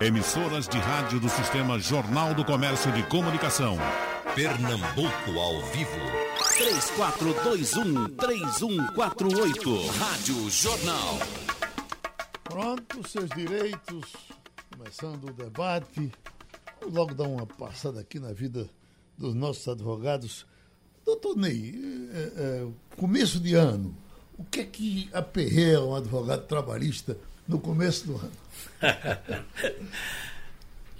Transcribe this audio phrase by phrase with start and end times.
[0.00, 3.76] Emissoras de rádio do Sistema Jornal do Comércio de Comunicação.
[4.34, 5.90] Pernambuco ao vivo.
[8.16, 9.86] 3421-3148.
[9.98, 11.18] Rádio Jornal.
[12.42, 14.16] Pronto, seus direitos.
[14.74, 16.10] Começando o debate.
[16.80, 18.70] Vamos logo dar uma passada aqui na vida
[19.18, 20.46] dos nossos advogados.
[21.04, 21.78] Doutor Ney,
[22.14, 23.94] é, é, começo de ano,
[24.38, 27.18] o que é que aperreia um advogado trabalhista
[27.50, 28.32] no começo do ano?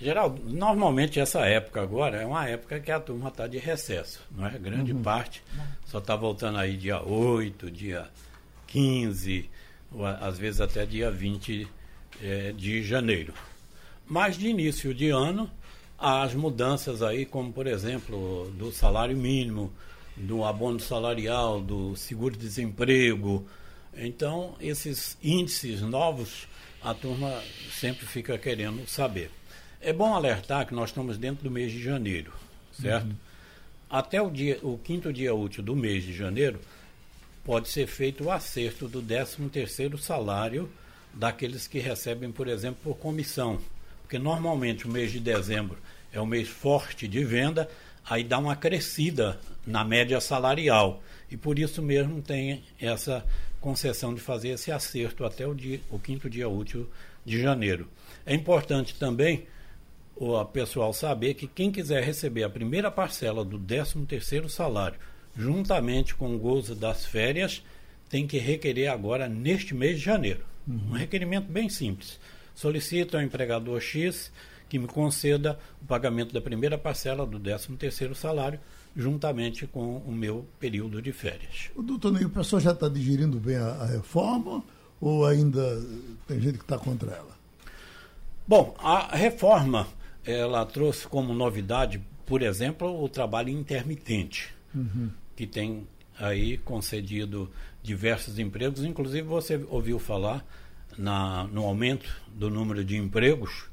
[0.01, 4.47] Geraldo, normalmente essa época agora é uma época que a turma está de recesso, não
[4.47, 4.59] é?
[4.59, 5.03] Grande uhum.
[5.03, 5.43] parte
[5.87, 8.09] só está voltando aí dia 8, dia
[8.67, 9.49] 15,
[9.93, 11.69] ou às vezes até dia 20
[12.23, 13.35] é, de janeiro.
[14.07, 15.51] Mas de início de ano,
[15.99, 19.71] as mudanças aí, como por exemplo, do salário mínimo,
[20.17, 23.47] do abono salarial, do seguro-desemprego.
[23.95, 26.47] Então, esses índices novos,
[26.83, 29.31] a turma sempre fica querendo saber.
[29.81, 32.33] É bom alertar que nós estamos dentro do mês de janeiro,
[32.73, 33.07] certo?
[33.07, 33.17] Uhum.
[33.89, 36.61] Até o, dia, o quinto dia útil do mês de janeiro,
[37.45, 40.71] pode ser feito o acerto do 13º salário
[41.13, 43.59] daqueles que recebem, por exemplo, por comissão.
[44.03, 45.79] Porque normalmente o mês de dezembro
[46.13, 47.69] é um mês forte de venda,
[48.09, 51.03] aí dá uma crescida na média salarial.
[51.31, 53.25] E por isso mesmo tem essa
[53.61, 56.89] concessão de fazer esse acerto até o, dia, o quinto dia útil
[57.25, 57.89] de janeiro.
[58.25, 59.47] É importante também
[60.17, 64.99] o pessoal saber que quem quiser receber a primeira parcela do 13º salário,
[65.37, 67.63] juntamente com o gozo das férias,
[68.09, 70.45] tem que requerer agora neste mês de janeiro.
[70.67, 70.91] Uhum.
[70.91, 72.19] Um requerimento bem simples.
[72.55, 74.33] Solicita ao empregador X
[74.69, 78.61] que me conceda o pagamento da primeira parcela do 13º salário,
[78.97, 81.71] juntamente com o meu período de férias.
[81.75, 84.63] O doutor Ney, o pessoal já está digerindo bem a, a, reforma
[85.01, 85.83] ou ainda
[86.27, 87.39] tem gente que está contra ela?
[88.47, 89.87] Bom, a reforma,
[90.25, 95.11] ela trouxe como novidade, por exemplo, o trabalho intermitente, uhum.
[95.37, 95.87] que tem
[96.19, 97.51] aí concedido
[97.83, 100.45] diversos empregos, inclusive você ouviu falar
[100.99, 103.71] na, no aumento do número de empregos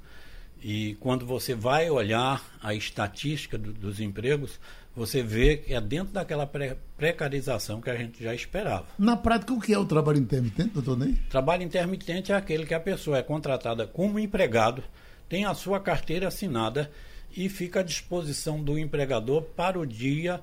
[0.61, 4.59] e quando você vai olhar a estatística do, dos empregos,
[4.97, 8.87] você vê que é dentro daquela pre precarização que a gente já esperava.
[8.97, 11.13] Na prática, o que é o trabalho intermitente, doutor Ney?
[11.29, 14.83] Trabalho intermitente é aquele que a pessoa é contratada como empregado,
[15.29, 16.89] tem a sua carteira assinada
[17.35, 20.41] e fica à disposição do empregador para o dia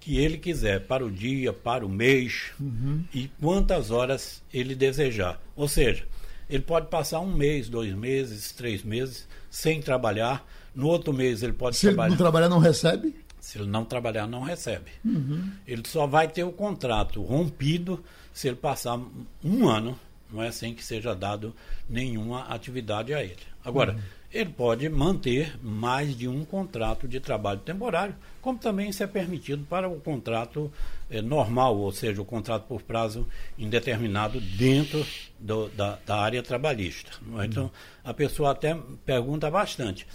[0.00, 3.04] que ele quiser, para o dia, para o mês uhum.
[3.12, 5.38] e quantas horas ele desejar.
[5.54, 6.06] Ou seja,
[6.48, 10.48] ele pode passar um mês, dois meses, três meses sem trabalhar.
[10.74, 12.04] No outro mês ele pode Se trabalhar.
[12.04, 13.14] Se ele não trabalhar, não recebe?
[13.40, 14.90] Se ele não trabalhar, não recebe.
[15.04, 15.50] Uhum.
[15.66, 19.00] Ele só vai ter o contrato rompido se ele passar
[19.42, 19.98] um ano,
[20.30, 21.54] não é sem que seja dado
[21.88, 23.38] nenhuma atividade a ele.
[23.64, 24.00] Agora, uhum
[24.32, 29.64] ele pode manter mais de um contrato de trabalho temporário, como também isso é permitido
[29.68, 30.72] para o contrato
[31.10, 33.26] eh, normal, ou seja, o contrato por prazo
[33.58, 35.04] indeterminado dentro
[35.38, 37.10] do, da, da, área trabalhista.
[37.40, 37.46] É?
[37.46, 37.70] Então,
[38.04, 40.06] a pessoa até pergunta bastante.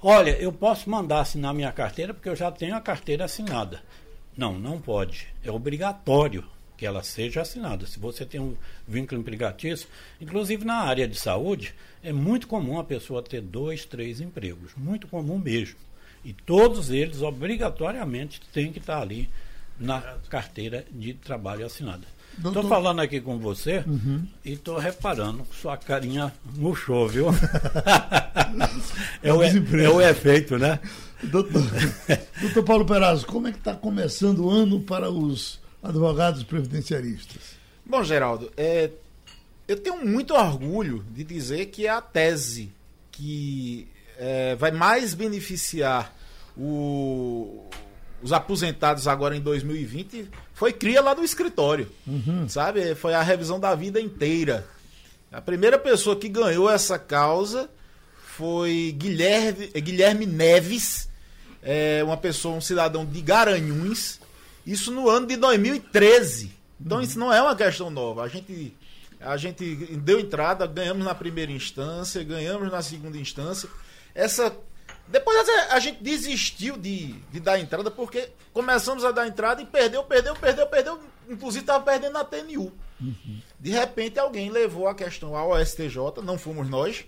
[0.00, 3.82] Olha, eu posso mandar assinar minha carteira porque eu já tenho a carteira assinada.
[4.36, 5.26] Não, não pode.
[5.42, 6.44] É obrigatório
[6.76, 7.84] que ela seja assinada.
[7.84, 8.54] Se você tem um
[8.86, 9.88] vínculo empregatício,
[10.20, 15.08] inclusive na área de saúde, é muito comum a pessoa ter dois, três empregos, muito
[15.08, 15.74] comum mesmo.
[16.24, 19.28] E todos eles, obrigatoriamente, têm que estar ali
[19.80, 22.06] na carteira de trabalho assinada.
[22.44, 24.24] Estou falando aqui com você uhum.
[24.44, 27.26] e estou reparando que sua carinha murchou, viu?
[29.22, 30.78] é, o, é o efeito, né?
[31.22, 31.62] Doutor,
[32.40, 37.58] doutor Paulo Perazzo, como é que está começando o ano para os advogados previdenciaristas?
[37.84, 38.90] Bom, Geraldo, é,
[39.66, 42.70] eu tenho muito orgulho de dizer que é a tese
[43.10, 46.14] que é, vai mais beneficiar
[46.56, 47.66] o,
[48.22, 52.48] os aposentados agora em 2020 foi cria lá do escritório, uhum.
[52.48, 52.94] sabe?
[52.94, 54.66] Foi a revisão da vida inteira.
[55.30, 57.68] A primeira pessoa que ganhou essa causa
[58.36, 61.08] foi Guilherme, Guilherme Neves,
[61.62, 64.20] é, uma pessoa, um cidadão de Garanhuns,
[64.66, 66.52] isso no ano de 2013.
[66.80, 67.04] Então uhum.
[67.04, 68.22] isso não é uma questão nova.
[68.22, 68.74] A gente,
[69.20, 73.68] a gente deu entrada, ganhamos na primeira instância, ganhamos na segunda instância.
[74.14, 74.54] Essa
[75.10, 80.04] depois a gente desistiu de, de dar entrada porque começamos a dar entrada e perdeu,
[80.04, 81.00] perdeu, perdeu, perdeu.
[81.28, 82.72] Inclusive estava perdendo na TNU.
[83.00, 83.42] Uhum.
[83.58, 87.06] De repente alguém levou a questão ao STJ, não fomos nós,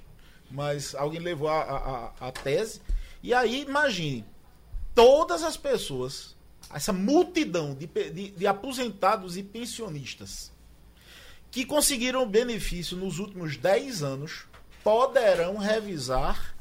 [0.50, 2.80] mas alguém levou a, a, a tese.
[3.22, 4.24] E aí, imagine,
[4.94, 6.34] todas as pessoas
[6.72, 10.52] essa multidão de, de, de aposentados e pensionistas
[11.50, 14.44] que conseguiram benefício nos últimos 10 anos,
[14.84, 16.54] poderão revisar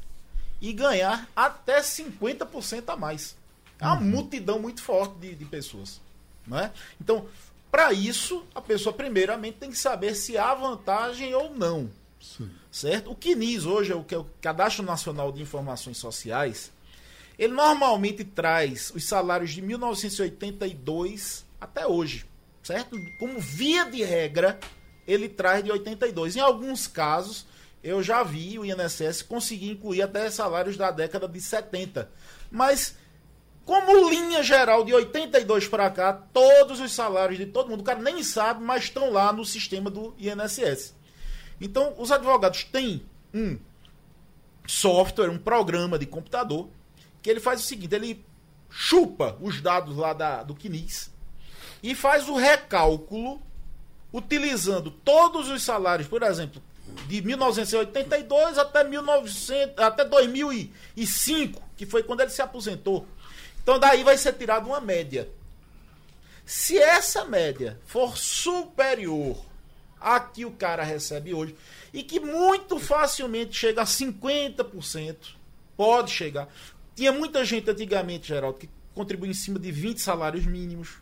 [0.60, 3.36] e ganhar até 50% a mais.
[3.80, 4.02] É uma uhum.
[4.02, 6.00] multidão muito forte de, de pessoas.
[6.46, 6.70] Não é?
[7.00, 7.26] Então,
[7.70, 11.90] para isso, a pessoa primeiramente tem que saber se há vantagem ou não.
[12.20, 12.50] Sim.
[12.70, 13.10] Certo?
[13.10, 16.70] O CNIS hoje, é o que é o Cadastro Nacional de Informações Sociais,
[17.38, 22.26] ele normalmente traz os salários de 1982 até hoje,
[22.62, 22.96] certo?
[23.18, 24.60] Como via de regra,
[25.06, 26.36] ele traz de 82.
[26.36, 27.46] Em alguns casos,
[27.82, 32.10] eu já vi o INSS conseguir incluir até salários da década de 70.
[32.50, 32.96] Mas
[33.64, 38.00] como linha geral de 82 para cá, todos os salários de todo mundo, o cara
[38.00, 40.94] nem sabe, mas estão lá no sistema do INSS.
[41.60, 43.58] Então, os advogados têm um
[44.66, 46.68] software, um programa de computador
[47.22, 48.24] que ele faz o seguinte: ele
[48.68, 51.10] chupa os dados lá da, do CNIS
[51.82, 53.40] e faz o recálculo
[54.12, 56.62] utilizando todos os salários, por exemplo,
[57.06, 63.06] de 1982 até 1900, até 2005, que foi quando ele se aposentou.
[63.62, 65.28] Então daí vai ser tirada uma média.
[66.44, 69.36] Se essa média for superior
[70.00, 71.54] a que o cara recebe hoje,
[71.92, 75.16] e que muito facilmente chega a 50%,
[75.76, 76.48] pode chegar.
[76.94, 81.00] Tinha muita gente antigamente, Geraldo, que contribuía em cima de 20 salários mínimos.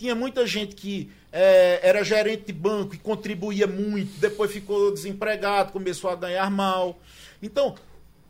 [0.00, 5.72] Tinha muita gente que é, era gerente de banco e contribuía muito, depois ficou desempregado,
[5.72, 6.98] começou a ganhar mal.
[7.42, 7.74] Então,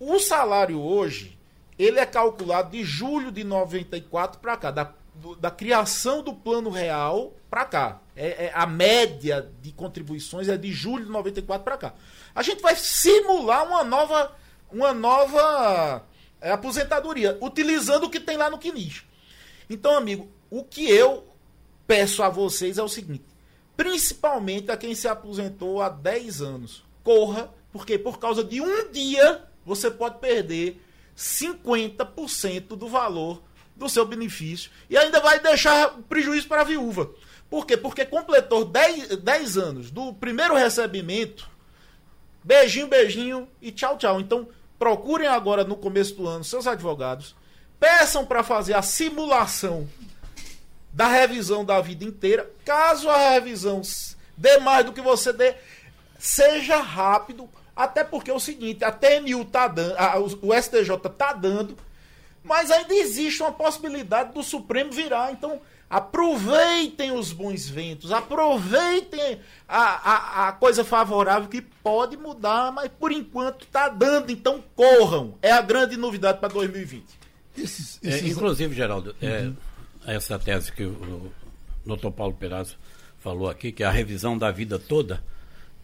[0.00, 1.38] o salário hoje,
[1.78, 6.70] ele é calculado de julho de 94 para cá, da, do, da criação do plano
[6.70, 8.00] real para cá.
[8.16, 11.94] É, é, a média de contribuições é de julho de 94 para cá.
[12.34, 14.36] A gente vai simular uma nova,
[14.72, 16.04] uma nova
[16.40, 19.04] é aposentadoria, utilizando o que tem lá no CNIS.
[19.68, 21.29] Então, amigo, o que eu
[21.90, 23.24] peço a vocês é o seguinte:
[23.76, 29.44] principalmente a quem se aposentou há 10 anos, corra, porque por causa de um dia
[29.66, 30.80] você pode perder
[31.16, 33.42] 50% do valor
[33.74, 37.10] do seu benefício e ainda vai deixar prejuízo para a viúva.
[37.50, 37.76] Por quê?
[37.76, 41.50] Porque completou 10, 10 anos do primeiro recebimento.
[42.44, 44.20] Beijinho, beijinho e tchau, tchau.
[44.20, 44.46] Então,
[44.78, 47.34] procurem agora no começo do ano seus advogados,
[47.80, 49.88] peçam para fazer a simulação
[50.92, 52.50] da revisão da vida inteira.
[52.64, 53.82] Caso a revisão
[54.36, 55.54] dê mais do que você dê,
[56.18, 61.32] seja rápido, até porque é o seguinte, a TNU tá dando, a, o STJ tá
[61.32, 61.76] dando,
[62.42, 65.32] mas ainda existe uma possibilidade do Supremo virar.
[65.32, 65.60] Então,
[65.90, 73.10] Aproveitem os bons ventos, aproveitem a, a, a coisa favorável que pode mudar, mas por
[73.10, 75.34] enquanto está dando, então corram.
[75.42, 77.04] É a grande novidade para 2020.
[77.58, 78.22] Esses, esses...
[78.22, 79.32] É, inclusive, Geraldo, é, uhum.
[79.32, 79.52] é,
[80.06, 81.32] essa tese que o,
[81.84, 82.76] doutor Paulo Perazzo
[83.18, 85.22] falou aqui, que é a revisão da vida toda,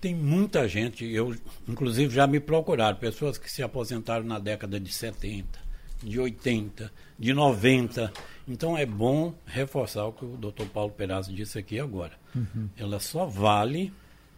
[0.01, 1.35] tem muita gente, eu
[1.67, 5.59] inclusive já me procuraram, pessoas que se aposentaram na década de 70,
[6.03, 8.13] de 80, de 90
[8.49, 12.13] então é bom reforçar o que o doutor Paulo Perazzo disse aqui agora.
[12.35, 12.69] Uhum.
[12.77, 13.93] Ela só vale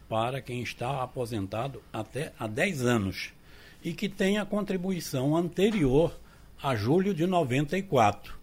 [0.07, 3.29] para quem está aposentado até há 10 anos
[3.83, 6.19] e que tem a contribuição anterior
[6.61, 8.38] a julho de 94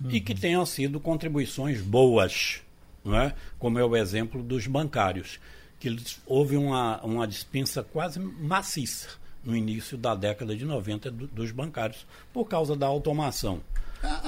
[0.00, 0.10] uhum.
[0.10, 2.60] e que tenham sido contribuições boas,
[3.04, 3.34] não é?
[3.58, 5.38] como é o exemplo dos bancários,
[5.78, 5.96] que
[6.26, 9.08] houve uma, uma dispensa quase maciça
[9.44, 13.60] no início da década de 90 do, dos bancários, por causa da automação.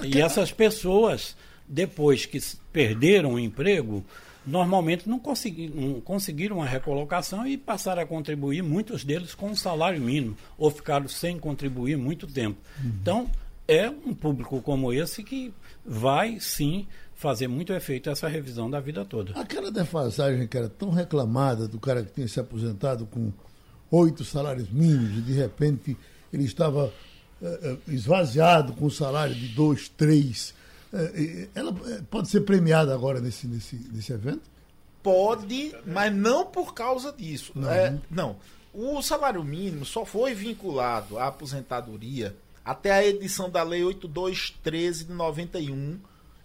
[0.05, 2.39] E essas pessoas, depois que
[2.73, 4.05] perderam o emprego,
[4.47, 9.57] normalmente não, consegui, não conseguiram uma recolocação e passaram a contribuir, muitos deles com um
[9.57, 12.59] salário mínimo, ou ficaram sem contribuir muito tempo.
[12.83, 12.93] Uhum.
[13.01, 13.31] Então,
[13.69, 15.53] é um público como esse que
[15.85, 19.39] vai sim fazer muito efeito essa revisão da vida toda.
[19.39, 23.31] Aquela defasagem que era tão reclamada do cara que tinha se aposentado com
[23.91, 25.97] oito salários mínimos e de repente
[26.33, 26.93] ele estava
[27.43, 27.47] é,
[27.87, 30.55] é, esvaziado com um salário de dois, três,
[30.93, 31.73] é, ela
[32.11, 34.43] pode ser premiada agora nesse, nesse, nesse evento?
[35.03, 37.53] Pode, mas não por causa disso.
[37.55, 37.71] Não.
[37.71, 38.37] É, não.
[38.73, 42.35] O salário mínimo só foi vinculado à aposentadoria
[42.69, 45.99] até a edição da Lei 8213 de 91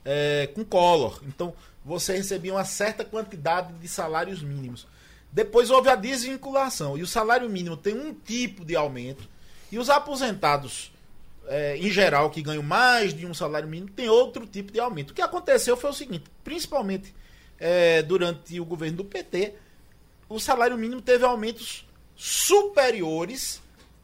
[0.06, 1.20] é, com Collor.
[1.28, 1.54] Então,
[1.84, 4.88] você recebia uma certa quantidade de salários mínimos.
[5.34, 9.28] Depois houve a desvinculação e o salário mínimo tem um tipo de aumento
[9.70, 10.94] e os aposentados,
[11.48, 15.12] é, em geral, que ganham mais de um salário mínimo, tem outro tipo de aumento.
[15.12, 17.14] O que aconteceu foi o seguinte: principalmente
[17.60, 19.56] é, durante o governo do PT,
[20.30, 23.63] o salário mínimo teve aumentos superiores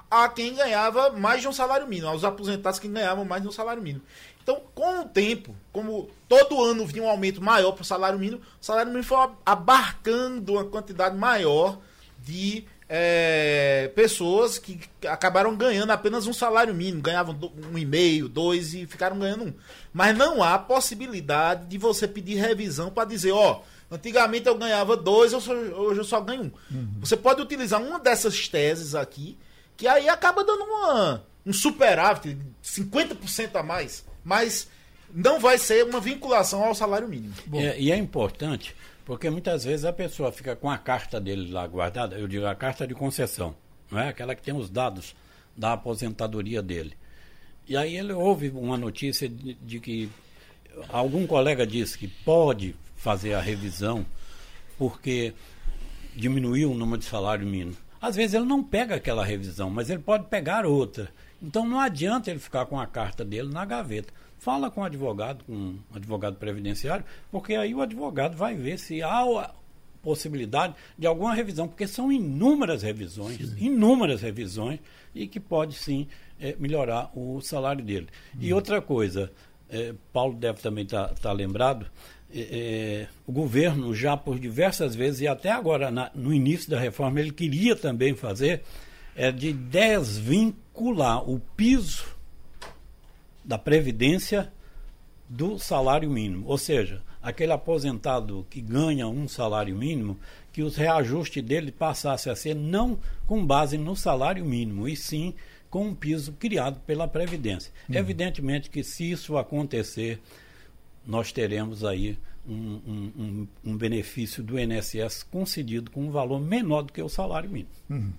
[0.09, 3.51] a quem ganhava mais de um salário mínimo, aos aposentados que ganhavam mais de um
[3.51, 4.03] salário mínimo.
[4.41, 8.41] Então, com o tempo, como todo ano vinha um aumento maior para o salário mínimo,
[8.59, 11.79] o salário mínimo foi abarcando uma quantidade maior
[12.17, 17.37] de é, pessoas que acabaram ganhando apenas um salário mínimo, ganhavam
[17.71, 19.53] um e meio, dois e ficaram ganhando um.
[19.93, 23.61] Mas não há possibilidade de você pedir revisão para dizer, ó,
[23.91, 26.75] antigamente eu ganhava dois, hoje eu só ganho um.
[26.75, 26.93] Uhum.
[27.01, 29.37] Você pode utilizar uma dessas teses aqui,
[29.79, 34.69] que aí acaba dando uma, um superávit, 50% a mais, mas
[35.09, 37.33] não vai ser uma vinculação ao salário mínimo.
[37.53, 41.65] É, e é importante porque muitas vezes a pessoa fica com a carta dele lá
[41.65, 43.55] guardada, eu digo a carta de concessão,
[43.89, 44.09] não é?
[44.09, 45.15] Aquela que tem os dados
[45.55, 46.93] da aposentadoria dele.
[47.67, 50.09] E aí ele ouve uma notícia de, de que
[50.89, 54.05] algum colega disse que pode fazer a revisão
[54.77, 55.33] porque
[56.15, 57.77] diminuiu o número de salário mínimo.
[58.01, 61.09] Às vezes ele não pega aquela revisão, mas ele pode pegar outra.
[61.41, 65.43] Então não adianta ele ficar com a carta dele na gaveta fala com o advogado,
[65.43, 69.51] com o advogado previdenciário, porque aí o advogado vai ver se há a
[70.01, 73.65] possibilidade de alguma revisão, porque são inúmeras revisões, sim.
[73.65, 74.79] inúmeras revisões,
[75.13, 76.07] e que pode sim
[76.39, 78.07] é, melhorar o salário dele.
[78.33, 78.39] Hum.
[78.39, 79.31] E outra coisa,
[79.69, 81.85] é, Paulo deve também estar tá, tá lembrado,
[82.33, 86.79] é, é, o governo já por diversas vezes, e até agora na, no início da
[86.79, 88.63] reforma, ele queria também fazer,
[89.15, 92.05] é de desvincular o piso
[93.43, 94.51] da Previdência
[95.27, 96.45] do salário mínimo.
[96.47, 100.19] Ou seja, aquele aposentado que ganha um salário mínimo,
[100.53, 105.33] que os reajustes dele passassem a ser não com base no salário mínimo, e sim
[105.69, 107.71] com um piso criado pela Previdência.
[107.87, 107.95] Uhum.
[107.95, 110.19] Evidentemente que se isso acontecer,
[111.09, 116.83] nós teremos aí um, um, um, um, benefício do INSS concedido com um valor menor
[116.83, 117.71] do que o salário mínimo.
[117.89, 118.13] Uhum.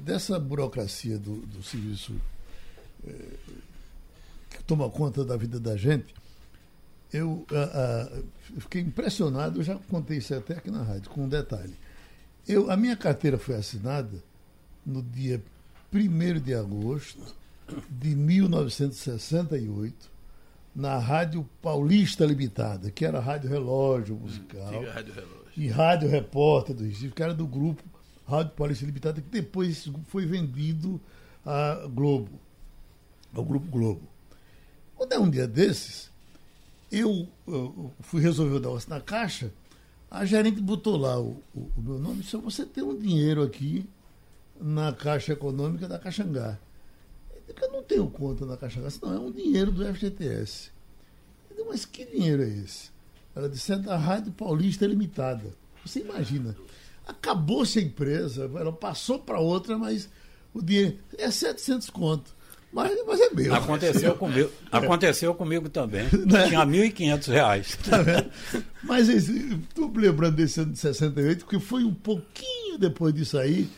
[0.00, 2.14] Dessa burocracia do, do serviço
[3.06, 3.12] eh,
[4.66, 6.14] toma conta da vida da gente,
[7.12, 8.24] eu uh, uh,
[8.60, 11.74] fiquei impressionado, eu já contei isso até aqui na rádio, com um detalhe.
[12.46, 14.22] Eu, a minha carteira foi assinada
[14.86, 15.42] no dia
[15.92, 17.34] 1 de agosto
[17.88, 20.13] de 1968,
[20.74, 24.82] na Rádio Paulista Limitada, que era Rádio Relógio Musical.
[24.82, 25.44] Hum, rádio Relógio.
[25.56, 27.82] E Rádio Repórter do Recife, que era do grupo
[28.26, 31.00] Rádio Paulista Limitada, que depois foi vendido
[31.46, 32.40] à Globo,
[33.32, 34.02] ao Grupo Globo.
[34.96, 36.10] Quando é um dia desses,
[36.90, 39.52] eu, eu fui resolver o negócio na caixa,
[40.10, 43.42] a gerente botou lá o, o, o meu nome e disse, você tem um dinheiro
[43.42, 43.88] aqui
[44.60, 46.58] na Caixa Econômica da Caxangá.
[47.60, 50.70] Eu, eu não tenho conta na Caxangá, não, é um dinheiro do FGTS.
[51.50, 52.90] Eu disse, mas que dinheiro é esse?
[53.34, 55.52] Ela disse, é da Rádio Paulista Limitada.
[55.84, 56.56] Você imagina,
[57.06, 60.08] acabou-se a empresa, ela passou para outra, mas
[60.52, 62.34] o dinheiro é 700 conto.
[62.72, 63.54] Mas, mas é meu.
[63.54, 66.04] Aconteceu comigo, aconteceu comigo também.
[66.26, 66.48] Né?
[66.48, 67.78] Tinha 1.500 reais.
[67.88, 67.98] Tá
[68.82, 73.70] mas estou lembrando desse ano de 68, porque foi um pouquinho depois disso aí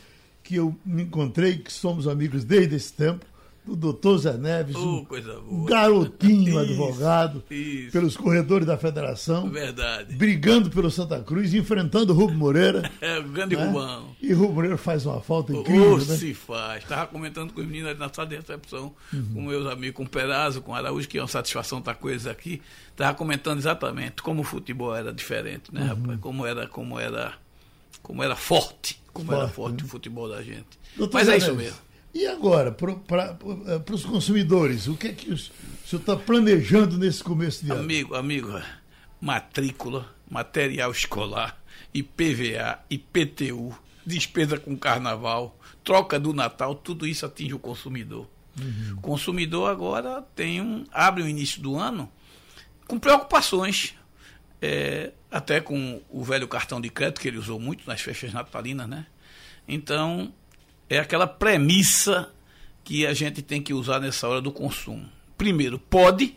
[0.43, 3.25] que eu me encontrei, que somos amigos desde esse tempo
[3.67, 5.05] do doutor Zé Neves, oh,
[5.49, 7.91] um garotinho isso, advogado, isso.
[7.91, 9.49] pelos corredores da federação.
[9.49, 10.15] Verdade.
[10.15, 12.89] Brigando pelo Santa Cruz, enfrentando o Rubro Moreira.
[12.99, 13.63] É, o grande né?
[13.63, 14.15] Rubão.
[14.21, 15.93] E o Rubro Moreira faz uma falta incrível.
[15.93, 16.17] Oh, né?
[16.17, 16.83] se faz.
[16.83, 19.33] Estava comentando com os meninos ali na sala de recepção, uhum.
[19.33, 22.09] com meus amigos, com o Perazzo, com o Araújo, que é uma satisfação estar com
[22.09, 22.61] eles aqui.
[22.91, 25.87] Estava comentando exatamente como o futebol era diferente, né, uhum.
[25.87, 26.19] rapaz?
[26.19, 27.33] Como era, como era,
[28.01, 29.85] como era forte, como forte, era forte né?
[29.85, 30.65] o futebol da gente.
[30.97, 31.65] Doutor Mas Zé é isso Neves.
[31.65, 31.86] mesmo.
[32.13, 33.37] E agora, para
[33.67, 37.81] eh, os consumidores, o que é que o senhor está planejando nesse começo de ano?
[37.81, 38.61] Amigo, amigo,
[39.21, 41.61] matrícula, material escolar,
[41.93, 48.27] IPVA, IPTU, despesa com carnaval, troca do Natal, tudo isso atinge o consumidor.
[48.59, 48.95] Uhum.
[48.97, 52.11] O consumidor agora tem um, abre o início do ano
[52.87, 53.93] com preocupações.
[54.59, 58.87] É, até com o velho cartão de crédito que ele usou muito nas festas natalinas,
[58.87, 59.05] né?
[59.67, 60.33] Então,
[60.89, 62.31] é aquela premissa
[62.83, 65.09] que a gente tem que usar nessa hora do consumo.
[65.37, 66.35] Primeiro, pode,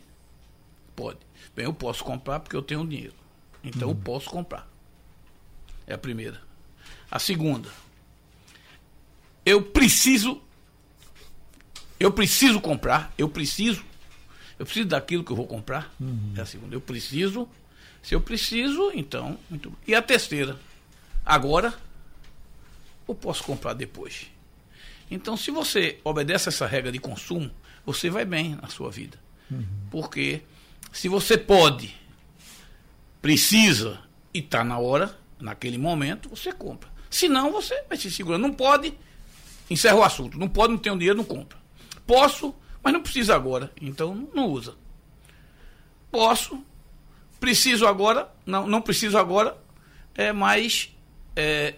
[0.96, 1.18] pode.
[1.54, 3.14] Bem, eu posso comprar porque eu tenho dinheiro.
[3.62, 3.94] Então uhum.
[3.94, 4.68] eu posso comprar.
[5.86, 6.40] É a primeira.
[7.10, 7.68] A segunda,
[9.44, 10.40] eu preciso,
[11.98, 13.84] eu preciso comprar, eu preciso,
[14.58, 15.92] eu preciso daquilo que eu vou comprar.
[16.00, 16.34] Uhum.
[16.36, 16.74] É a segunda.
[16.74, 17.48] Eu preciso.
[18.02, 19.38] Se eu preciso, então.
[19.86, 20.58] E a terceira,
[21.24, 21.74] agora,
[23.06, 24.30] eu posso comprar depois.
[25.10, 27.50] Então, se você obedece essa regra de consumo,
[27.84, 29.18] você vai bem na sua vida.
[29.50, 29.66] Uhum.
[29.90, 30.42] Porque
[30.92, 31.94] se você pode,
[33.20, 34.00] precisa
[34.32, 36.88] e está na hora, naquele momento, você compra.
[37.10, 38.42] Se não, você vai se segurando.
[38.42, 38.94] Não pode,
[39.68, 40.38] encerra o assunto.
[40.38, 41.58] Não pode, não tem dinheiro, não compra.
[42.06, 43.72] Posso, mas não precisa agora.
[43.80, 44.76] Então, não usa.
[46.10, 46.62] Posso,
[47.40, 49.56] preciso agora, não, não preciso agora,
[50.14, 50.94] é, mas
[51.34, 51.74] é,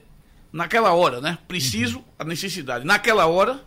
[0.53, 1.39] naquela hora, né?
[1.49, 2.85] Preciso, a necessidade.
[2.85, 3.65] Naquela hora,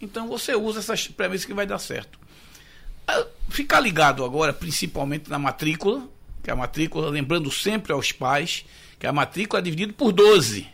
[0.00, 2.18] então você usa essas premissas que vai dar certo.
[3.06, 6.08] Ah, ficar ligado agora, principalmente na matrícula,
[6.42, 8.64] que a matrícula, lembrando sempre aos pais,
[8.98, 10.66] que a matrícula é dividida por 12.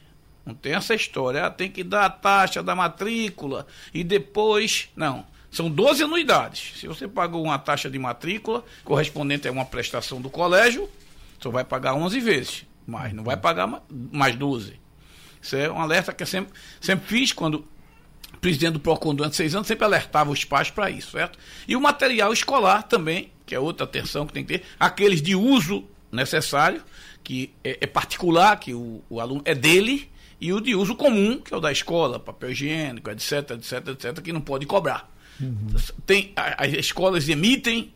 [0.45, 4.89] Não tem essa história, ah, tem que dar a taxa da matrícula e depois.
[4.97, 5.27] Não.
[5.51, 6.79] São 12 anuidades.
[6.79, 10.89] Se você pagou uma taxa de matrícula, correspondente a uma prestação do colégio,
[11.41, 14.79] só vai pagar 11 vezes, mas não vai pagar mais 12.
[15.47, 17.65] Isso é um alerta que eu sempre, sempre fiz quando
[18.41, 21.39] presidente do PROCON durante seis anos, sempre alertava os pais para isso, certo?
[21.67, 25.35] E o material escolar também, que é outra atenção que tem que ter, aqueles de
[25.35, 26.83] uso necessário,
[27.23, 30.11] que é, é particular, que o, o, aluno é dele,
[30.41, 34.21] e o de uso comum, que é o da escola, papel higiênico, etc, etc, etc,
[34.21, 35.11] que não pode cobrar.
[35.41, 35.69] Uhum.
[36.05, 37.93] Tem, as escolas emitem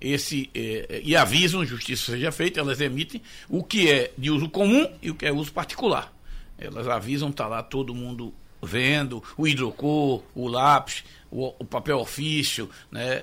[0.00, 4.88] esse é, e avisam, justiça seja feita, elas emitem o que é de uso comum
[5.02, 6.12] e o que é uso particular.
[6.58, 12.68] Elas avisam, está lá todo mundo vendo, o hidrocor, o lápis, o, o papel ofício,
[12.90, 13.22] né?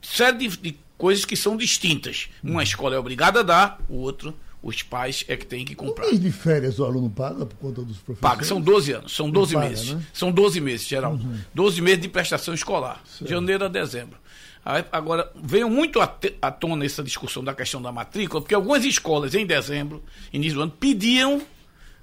[0.00, 2.30] Série de, de, coisas que são distintas.
[2.42, 6.06] Uma escola é obrigada a dar, o outro, os pais é que tem que comprar.
[6.06, 8.20] Um mês de férias o aluno paga por conta dos professores?
[8.20, 9.92] Paga, são 12 anos, são 12 paga, meses.
[9.92, 10.02] Né?
[10.12, 11.12] São 12 meses, geral.
[11.12, 11.38] Uhum.
[11.54, 13.30] 12 meses de prestação escolar, certo.
[13.30, 14.18] janeiro a dezembro.
[14.92, 19.46] Agora, veio muito à tona essa discussão da questão da matrícula, porque algumas escolas em
[19.46, 21.40] dezembro, início do ano, pediam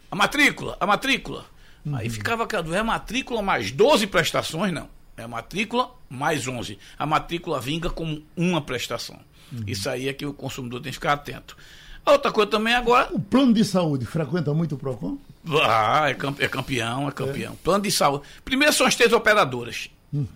[0.10, 1.46] a matrícula, a matrícula.
[1.86, 1.96] Uhum.
[1.96, 4.74] Aí ficava aquela, é matrícula mais 12 prestações?
[4.74, 4.90] Não.
[5.16, 6.78] É matrícula mais 11.
[6.98, 9.20] A matrícula vinga como uma prestação.
[9.52, 9.64] Uhum.
[9.66, 11.58] Isso aí é que o consumidor tem que ficar atento.
[12.06, 13.10] A outra coisa também agora.
[13.12, 15.18] O plano de saúde frequenta muito o PROCON?
[15.64, 17.54] Ah, é, campeão, é campeão.
[17.54, 17.56] É.
[17.64, 18.24] Plano de saúde.
[18.46, 20.28] Primeiro são as três operadoras uhum.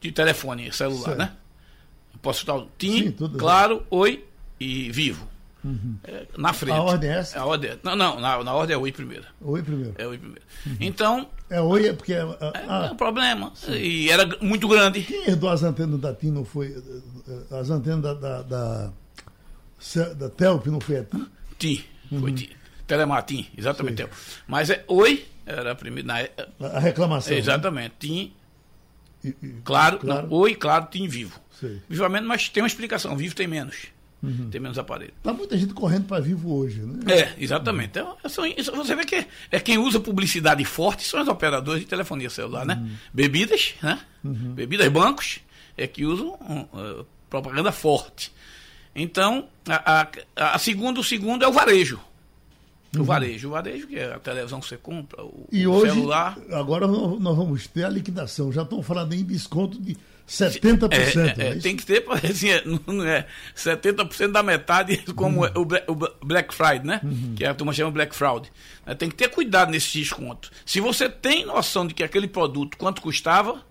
[0.00, 1.18] de telefone celular, certo.
[1.18, 1.32] né?
[2.20, 4.24] Posso citar o TIM, Sim, Claro, Oi
[4.58, 5.28] e Vivo.
[5.66, 5.98] Uhum.
[6.04, 6.76] É, na frente.
[6.76, 7.40] A ordem é essa?
[7.40, 9.24] A ordem é, não, não, na, na ordem é Oi primeiro.
[9.40, 9.94] Oi primeiro.
[9.98, 10.42] É Oi primeiro.
[10.64, 10.76] Uhum.
[10.80, 11.28] Então.
[11.50, 12.12] É Oi é porque.
[12.12, 12.22] É,
[12.68, 13.50] ah, é um problema.
[13.56, 13.72] Sim.
[13.72, 15.02] E era muito grande.
[15.02, 16.68] Quem herdou as antenas da TIM não foi.
[16.68, 18.14] Eh, as antenas da.
[18.14, 18.92] da, da,
[20.14, 21.26] da Telp não foi a TIM?
[21.58, 22.20] TIM, uhum.
[22.20, 22.48] foi TIM.
[22.86, 24.02] Telematim, exatamente.
[24.02, 24.08] Sim.
[24.46, 26.06] Mas é Oi, era a primeira.
[26.06, 27.32] Na, a reclamação.
[27.32, 27.38] Né?
[27.40, 27.88] Exatamente.
[27.88, 27.96] Né?
[27.98, 28.32] TIM.
[29.24, 30.28] E, e, claro, claro.
[30.28, 31.40] Não, Oi, claro, TIM vivo.
[31.58, 31.80] Sim.
[31.88, 33.16] Vivamente, mas tem uma explicação.
[33.16, 33.95] Vivo tem menos.
[34.22, 34.48] Uhum.
[34.50, 35.12] Tem menos aparelho.
[35.22, 37.00] Tá muita gente correndo para vivo hoje, né?
[37.12, 37.90] É, exatamente.
[37.90, 38.16] Então,
[38.74, 42.74] você vê que é quem usa publicidade forte são os operadores de telefonia celular, né?
[42.74, 42.96] uhum.
[43.12, 44.00] Bebidas, né?
[44.24, 44.54] Uhum.
[44.54, 45.40] Bebidas, bancos,
[45.76, 48.32] é que usam uh, propaganda forte.
[48.94, 52.00] Então, a, a, a segundo, o segundo é o varejo.
[52.94, 53.04] O uhum.
[53.04, 56.38] varejo, o varejo, que é a televisão que você compra, o, e o hoje, celular.
[56.50, 58.50] Agora nós vamos ter a liquidação.
[58.50, 60.92] Já estão falando em desconto de 70%.
[60.92, 65.50] É, é, é, tem que ter, assim, é, não é 70% da metade, como uhum.
[65.86, 67.00] o, Black Friday, né?
[67.02, 67.34] Uhum.
[67.36, 68.50] Que a turma chama Black Fraud.
[68.84, 68.94] Né?
[68.94, 70.50] Tem que ter cuidado nesse desconto.
[70.64, 73.64] Se você tem noção de que aquele produto, quanto custava,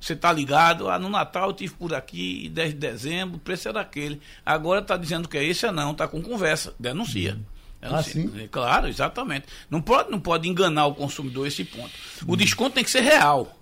[0.00, 3.68] você está ligado, ah, no Natal eu tive por aqui, 10 de dezembro, o preço
[3.68, 4.20] era aquele.
[4.44, 7.34] Agora está dizendo que é esse, é não, está com conversa, denuncia.
[7.34, 7.96] Uhum.
[7.96, 8.48] Ah, sim?
[8.50, 9.46] Claro, exatamente.
[9.68, 11.90] Não pode, não pode enganar o consumidor esse ponto.
[12.26, 12.36] O uhum.
[12.36, 13.56] desconto tem que ser real.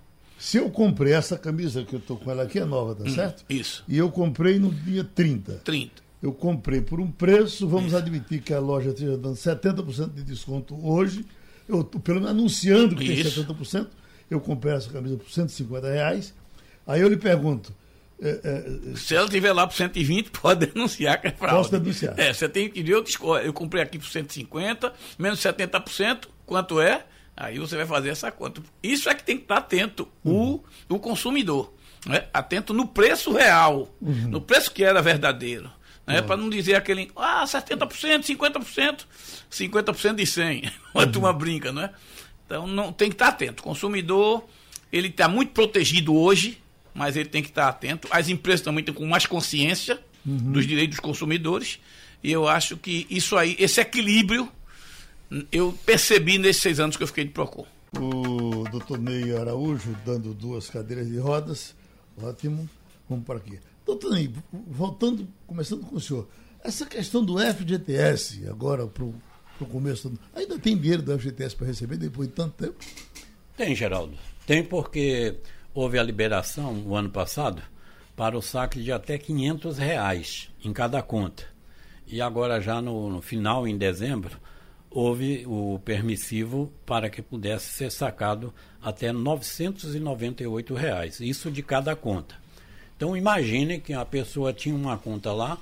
[0.45, 3.09] Se eu comprei essa camisa que eu estou com ela aqui, é nova, tá hum,
[3.09, 3.43] certo?
[3.49, 3.83] Isso.
[3.87, 5.53] E eu comprei no dia 30.
[5.63, 6.03] 30.
[6.21, 7.97] Eu comprei por um preço, vamos isso.
[7.97, 11.25] admitir que a loja esteja dando 70% de desconto hoje.
[11.67, 13.43] Eu estou pelo menos anunciando que isso.
[13.43, 13.87] tem 70%.
[14.29, 16.31] Eu comprei essa camisa por 150 reais.
[16.85, 17.73] Aí eu lhe pergunto.
[18.21, 21.57] É, é, Se ela estiver lá por 120, pode denunciar que é fraude.
[21.57, 22.13] Posso denunciar.
[22.19, 23.03] É, você tem que ver, eu,
[23.43, 27.03] eu comprei aqui por 150, menos 70%, quanto é?
[27.35, 28.61] Aí você vai fazer essa conta.
[28.81, 30.61] Isso é que tem que estar atento, uhum.
[30.89, 31.73] o, o consumidor.
[32.05, 32.25] Né?
[32.33, 34.29] Atento no preço real, uhum.
[34.29, 35.69] no preço que era verdadeiro.
[36.07, 36.21] Né?
[36.21, 39.05] Para não dizer aquele, ah, 70%, 50%,
[39.51, 40.71] 50% de 100.
[40.95, 41.01] Uhum.
[41.01, 41.91] A turma brinca, não é?
[42.45, 43.61] Então não, tem que estar atento.
[43.61, 44.45] O consumidor,
[44.93, 46.57] ele está muito protegido hoje,
[46.93, 48.07] mas ele tem que estar atento.
[48.09, 50.53] As empresas também estão com mais consciência uhum.
[50.53, 51.81] dos direitos dos consumidores.
[52.23, 54.49] E eu acho que isso aí, esse equilíbrio
[55.51, 57.65] eu percebi nesses seis anos que eu fiquei de PROCON.
[57.97, 61.75] O doutor Ney Araújo dando duas cadeiras de rodas.
[62.21, 62.69] Ótimo.
[63.09, 63.59] Vamos para aqui.
[63.85, 66.27] Doutor Ney, voltando, começando com o senhor.
[66.63, 70.11] Essa questão do FGTS, agora para o começo.
[70.33, 72.83] Ainda tem dinheiro do FGTS para receber depois de tanto tempo?
[73.55, 74.17] Tem, Geraldo.
[74.45, 75.37] Tem porque
[75.73, 77.61] houve a liberação o ano passado
[78.15, 81.43] para o saque de até 500 reais em cada conta.
[82.07, 84.39] E agora já no, no final, em dezembro,
[84.95, 92.35] houve o permissivo para que pudesse ser sacado até 998 reais, isso de cada conta.
[92.95, 95.57] Então imagine que a pessoa tinha uma conta lá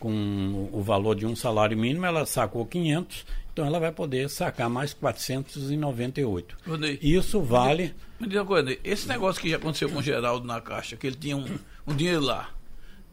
[0.00, 4.68] com o valor de um salário mínimo, ela sacou 500 Então ela vai poder sacar
[4.68, 6.56] mais 498.
[6.66, 7.94] Rodney, Isso vale.
[8.18, 11.06] Me diz uma coisa, esse negócio que já aconteceu com o Geraldo na Caixa, que
[11.06, 11.46] ele tinha um,
[11.86, 12.50] um dinheiro lá,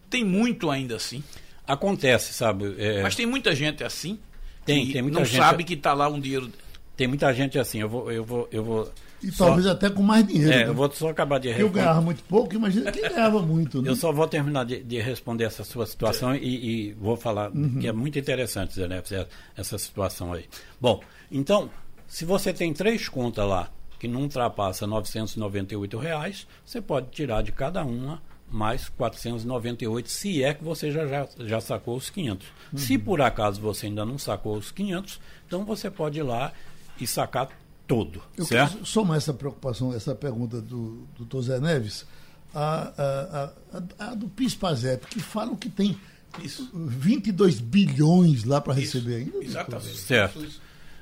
[0.10, 1.24] tem muito ainda assim.
[1.68, 2.74] Acontece, sabe?
[2.80, 4.18] é, Mas tem muita gente assim.
[4.65, 6.49] Tem, tem muita não gente- sabe que está lá um dinheiro.
[6.95, 7.80] tem muita gente assim.
[7.80, 8.91] Eu vou, eu vou, eu vou.
[9.21, 10.52] E só- talvez até com mais dinheiro.
[10.52, 10.67] É, né?
[10.69, 11.80] eu vou só acabar de Eu responder.
[11.80, 13.82] ganhava muito pouco, imagina quem ganhava muito.
[13.82, 13.89] Né?
[13.89, 17.88] Eu só vou terminar de, de responder essa sua situação e, e vou falar que
[17.88, 20.45] é muito interessante, Zé Neves, essa- essa situação aí.
[20.80, 21.69] Bom, então,
[22.08, 27.54] se você tem três contas lá que não ultrapassa 998 reais, você pode tirar de
[27.54, 28.21] cada uma
[28.54, 32.48] mais 498, se é que você já, já, já sacou os 500.
[32.76, 36.54] Se por acaso você ainda não sacou os 500, então você pode ir lá
[37.00, 37.50] e sacar
[37.88, 38.74] todo, Eu certo?
[38.74, 42.06] quero somar essa preocupação, essa pergunta do doutor Zé Neves,
[42.54, 45.98] a, a, a, a do PIS-PASEP, que falam que tem
[46.42, 46.70] Isso.
[46.74, 49.44] 22 bilhões lá para receber ainda.
[49.44, 49.98] Exatamente.
[49.98, 50.46] Certo.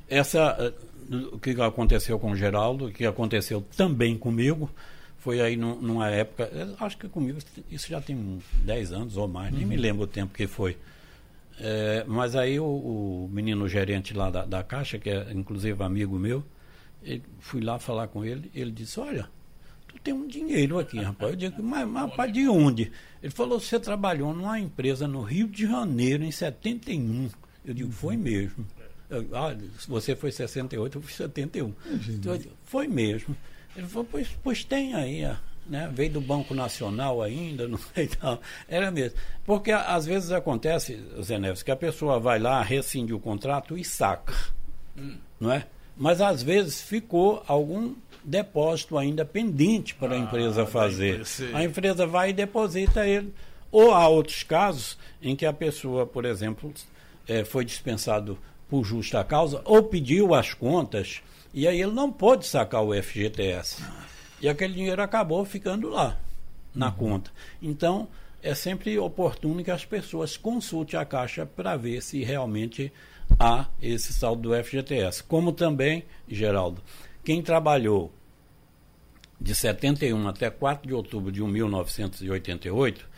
[0.08, 0.74] Essa, eh,
[1.34, 4.70] o que aconteceu com o Geraldo, o que aconteceu também comigo,
[5.22, 9.28] foi aí num- numa época, acho que comigo isso já tem uns 10 anos ou
[9.28, 10.76] mais, nem me lembro o tempo que foi.
[11.60, 16.18] Eh, mas aí o, o menino gerente lá da, da Caixa, que é inclusive amigo
[16.18, 16.44] meu,
[17.04, 19.30] ele, fui lá falar com ele, ele disse, olha,
[19.88, 21.32] tu tem um dinheiro aqui, rapaz.
[21.32, 22.92] Eu digo, mas, mas rapaz, de onde?
[23.22, 27.30] Ele falou, você trabalhou numa empresa no Rio de Janeiro em 71.
[27.64, 28.66] Eu digo, foi mesmo.
[29.08, 31.74] Eu, ah, se você foi 68, eu fui 71.
[32.10, 33.36] Então, eu digo, foi mesmo.
[33.76, 35.22] Ele falou, pois, pois tem aí,
[35.68, 35.90] né?
[35.94, 38.42] veio do Banco Nacional ainda, não sei tal.
[38.68, 39.18] Era mesmo.
[39.46, 43.84] Porque às vezes acontece, Zé Neves, que a pessoa vai lá, rescinde o contrato e
[43.84, 44.34] saca.
[45.40, 45.66] Não é?
[45.96, 51.24] Mas às vezes ficou algum depósito ainda pendente para a empresa fazer.
[51.54, 53.34] A empresa vai e deposita ele.
[53.72, 56.74] Ou há outros casos em que a pessoa, por exemplo,
[57.28, 58.38] eh, foi dispensado
[58.70, 61.22] por justa causa ou pediu as contas
[61.54, 63.84] e aí ele não pôde sacar o FGTS.
[64.40, 66.18] E aquele dinheiro acabou ficando lá,
[66.74, 67.32] na conta.
[67.62, 68.08] Então,
[68.42, 72.92] é sempre oportuno que as pessoas consultem a Caixa para ver se realmente
[73.40, 75.24] há esse saldo do FGTS.
[75.24, 76.82] Como também, Geraldo,
[77.24, 78.12] quem trabalhou
[79.40, 83.10] de 71 até 4 de outubro de 1988,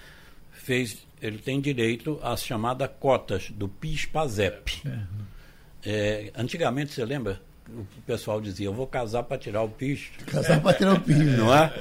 [0.52, 4.84] fez, ele tem direito às chamadas cotas do PIS-PASEP.
[5.86, 7.42] É, antigamente, você lembra?
[7.70, 11.18] O pessoal dizia, eu vou casar para tirar o PIS, Casar para tirar o PIS.
[11.38, 11.72] não é?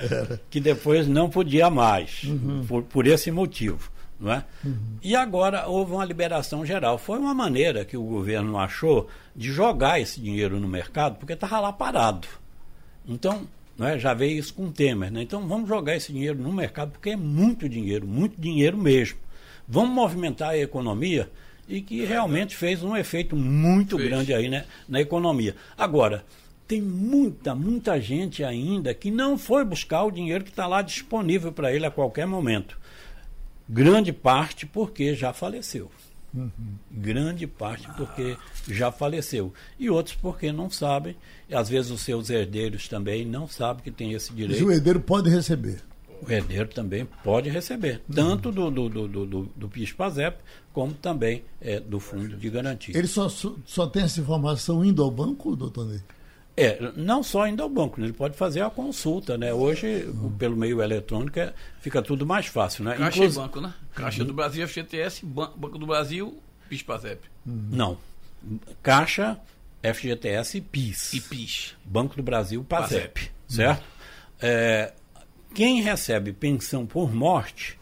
[0.49, 2.23] Que depois não podia mais,
[2.68, 3.90] por, por esse motivo.
[4.18, 4.45] Não é?
[5.03, 6.97] E agora houve uma liberação geral.
[6.97, 11.59] Foi uma maneira que o governo achou de jogar esse dinheiro no mercado, porque estava
[11.59, 12.29] lá parado.
[13.07, 13.99] Então, não é?
[13.99, 15.11] já veio isso com o Temer.
[15.11, 15.23] Né?
[15.23, 19.18] Então vamos jogar esse dinheiro no mercado, porque é muito dinheiro, muito dinheiro mesmo.
[19.66, 21.29] Vamos movimentar a economia
[21.73, 24.09] e que realmente fez um efeito muito Fez.
[24.11, 25.57] grande aí né, na economia.
[25.77, 26.23] Agora,
[26.69, 31.51] tem muita, muita gente ainda que não foi buscar o dinheiro que está lá disponível
[31.51, 32.79] para ele a qualquer momento.
[33.67, 35.91] Grande parte porque já faleceu.
[36.91, 38.37] Grande parte porque
[38.69, 39.51] já faleceu.
[39.79, 41.17] E outros porque não sabem.
[41.49, 44.67] E às vezes os seus herdeiros também não sabem que tem esse Mas direito.
[44.67, 45.81] o herdeiro pode receber.
[46.27, 50.39] O herdeiro também pode receber, tanto do, do, do, do, do, do PIS-PASEP,
[50.73, 52.97] como também é, do Fundo de Garantia.
[52.97, 56.01] Ele só, só tem essa informação indo ao banco, doutor Ney?
[56.57, 58.07] É, não só indo ao banco, né?
[58.07, 59.53] ele pode fazer a consulta, né?
[59.55, 62.95] Hoje, o- pelo meio eletrônico, é- fica tudo mais fácil, né?
[62.95, 63.75] Caixa Inclusi- e banco, né?
[63.95, 67.21] Caixa do Brasil, FGTS, Ban- Banco do Brasil, PIS-PASEP.
[67.45, 67.97] Não.
[68.83, 69.39] Caixa,
[69.83, 71.15] FGTS e PIS.
[71.15, 71.75] E PIS.
[71.85, 73.83] Banco do Brasil, PASEP, certo?
[74.41, 74.93] É,
[75.55, 77.79] quem recebe pensão por morte,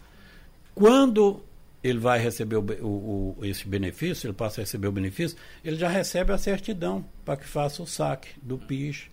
[0.74, 1.42] quando
[1.82, 5.76] ele vai receber o o- o- esse benefício, ele passa a receber o benefício, ele
[5.76, 9.04] já recebe a certidão para que faça o saque do PIS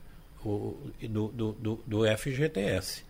[0.46, 3.04] o- do, do, do, do FGTS,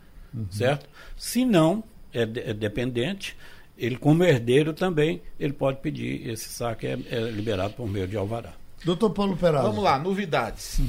[0.52, 0.88] certo?
[1.16, 1.84] Se não,
[2.14, 3.36] é, de- é dependente,
[3.78, 8.16] ele como herdeiro também, ele pode pedir esse saque, é, é liberado por meio de
[8.18, 8.54] alvará.
[8.86, 9.68] Doutor Paulo Perazzo.
[9.68, 10.80] Vamos lá, novidades.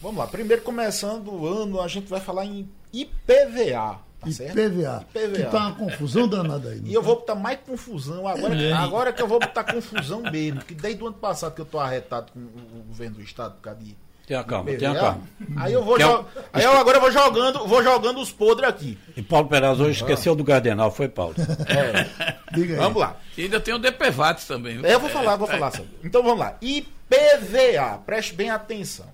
[0.00, 0.26] Vamos lá.
[0.26, 3.98] Primeiro, começando o ano, a gente vai falar em IPVA.
[4.20, 4.58] Tá certo?
[4.58, 5.06] IPVA.
[5.14, 5.36] IPVA.
[5.36, 6.82] Que tá uma confusão danada aí.
[6.84, 10.74] E eu vou botar mais confusão agora, agora que eu vou botar confusão mesmo, que
[10.74, 13.80] desde o ano passado que eu tô arretado com o governo do estado por causa
[13.80, 15.22] de Tenha calma, tenha calma.
[15.56, 18.96] Aí eu vou jo- aí eu agora eu vou jogando, vou jogando os podres aqui.
[19.16, 21.34] E Paulo Peraz hoje esqueceu do Gardenal, foi Paulo.
[22.54, 22.78] Diga aí.
[22.78, 23.16] Vamos lá.
[23.36, 24.76] E ainda tem o DPVAT também.
[24.76, 24.86] viu?
[24.86, 25.90] É, eu vou falar, vou falar sobre.
[26.04, 26.56] Então vamos lá.
[26.62, 29.06] IPVA, preste bem atenção.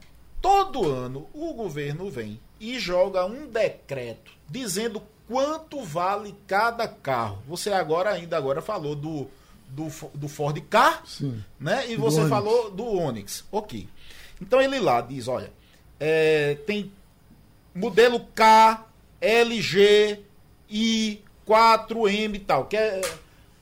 [0.43, 7.43] Todo ano o governo vem e joga um decreto dizendo quanto vale cada carro.
[7.49, 9.29] Você agora ainda agora falou do
[9.69, 11.43] do, do Ford K, Sim.
[11.59, 11.91] né?
[11.91, 12.31] E Do você Onix.
[12.31, 13.45] falou do Onix.
[13.51, 13.89] Ok.
[14.41, 15.53] Então ele lá diz, olha,
[15.99, 16.93] é, tem
[17.75, 18.87] modelo K,
[19.21, 20.21] LG,
[20.71, 23.01] I, 4M e tal, que é,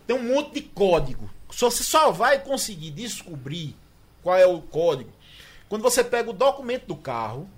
[0.06, 1.30] tem um monte de código.
[1.50, 3.76] Só, você só vai conseguir descobrir
[4.22, 5.10] qual é o código
[5.68, 7.48] quando você pega o documento do carro.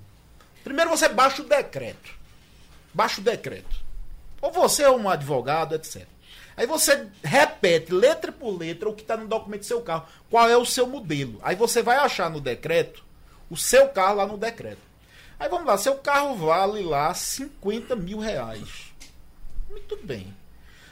[0.66, 2.10] Primeiro você baixa o decreto.
[2.92, 3.76] Baixa o decreto.
[4.42, 6.04] Ou você é um advogado, etc.
[6.56, 10.08] Aí você repete letra por letra o que está no documento do seu carro.
[10.28, 11.38] Qual é o seu modelo.
[11.40, 13.04] Aí você vai achar no decreto
[13.48, 14.80] o seu carro lá no decreto.
[15.38, 18.92] Aí vamos lá, seu carro vale lá 50 mil reais.
[19.70, 20.36] Muito bem.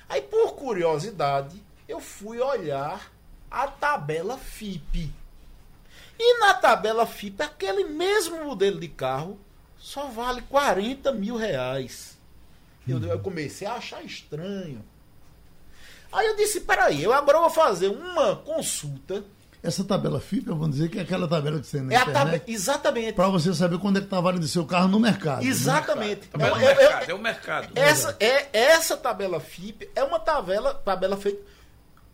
[0.08, 3.10] Aí por curiosidade, eu fui olhar
[3.50, 5.12] a tabela FIP.
[6.16, 9.37] E na tabela FIP, aquele mesmo modelo de carro
[9.84, 12.16] só vale 40 mil reais.
[12.88, 14.82] Eu, eu comecei a achar estranho.
[16.10, 19.22] Aí eu disse, peraí, eu agora vou fazer uma consulta.
[19.62, 22.00] Essa tabela FIP, eu vou dizer que é aquela tabela que você tem na É
[22.02, 22.44] internet.
[22.50, 23.12] Exatamente.
[23.12, 25.42] Para você saber quando é que está valendo seu carro no mercado.
[25.42, 25.48] né?
[25.48, 26.28] Exatamente.
[26.28, 26.50] Tá vendo?
[26.50, 27.68] Não, o eu- eu- mercado, é o mercado.
[27.74, 31.42] Essa, é, essa tabela FIP é uma tabela, tabela feita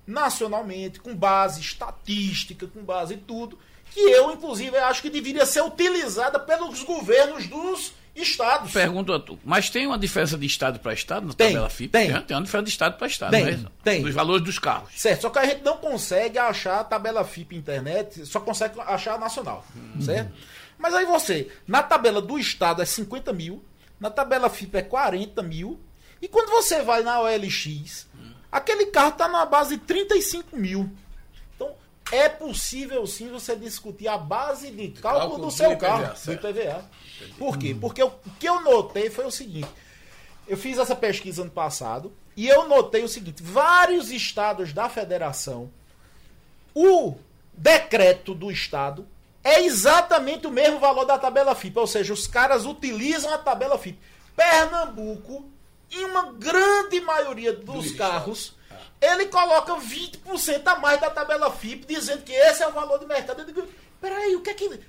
[0.06, 3.56] nacionalmente, com base estatística, com base em tudo,
[3.90, 8.72] que eu, inclusive, acho que deveria ser utilizada pelos governos dos estados.
[8.72, 11.90] Pergunto a tu, mas tem uma diferença de estado para estado na Tem, tabela FIP?
[11.92, 12.20] tem.
[12.22, 13.66] Tem uma diferença de estado para estado, Tem, é isso?
[13.82, 14.02] tem.
[14.02, 14.90] Dos valores dos carros.
[14.96, 19.14] Certo, só que a gente não consegue achar a tabela FIP internet, só consegue achar
[19.14, 19.64] a nacional,
[20.04, 20.32] certo?
[20.78, 23.62] Mas aí você, na tabela do estado é 50 mil,
[23.98, 25.78] na tabela FIP é 40 mil,
[26.20, 28.06] e quando você vai na OLX,
[28.50, 30.90] aquele carro está na base de 35 mil.
[32.12, 36.32] É possível sim você discutir a base de cálculo, cálculo do seu carro, do.
[36.32, 36.84] IPVA.
[37.38, 37.76] Por quê?
[37.78, 39.68] Porque o que eu notei foi o seguinte,
[40.48, 45.70] eu fiz essa pesquisa ano passado e eu notei o seguinte: vários estados da federação,
[46.74, 47.14] o
[47.52, 49.06] decreto do estado
[49.42, 53.78] é exatamente o mesmo valor da tabela FIP, ou seja, os caras utilizam a tabela
[53.78, 53.98] FIP.
[54.36, 55.44] Pernambuco,
[55.90, 58.54] em uma grande maioria dos carros,
[59.00, 63.06] ele coloca 20% a mais da tabela FIP, dizendo que esse é o valor de
[63.06, 63.40] mercado.
[63.40, 63.66] Eu digo,
[64.00, 64.80] peraí, o que é que.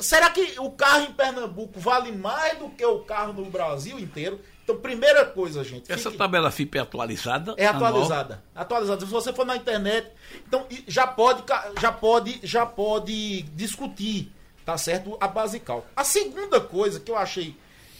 [0.00, 4.38] Será que o carro em Pernambuco vale mais do que o carro no Brasil inteiro?
[4.62, 5.90] Então, primeira coisa, gente.
[5.90, 7.54] Essa fique- tabela FIP é atualizada?
[7.56, 7.86] é anual?
[7.90, 8.44] atualizada.
[8.54, 9.00] Atualizada.
[9.00, 10.06] Se você for na internet,
[10.46, 11.42] então já pode,
[11.80, 14.30] já pode, já pode discutir,
[14.64, 15.16] tá certo?
[15.18, 15.86] A basical.
[15.96, 17.56] A segunda coisa que eu achei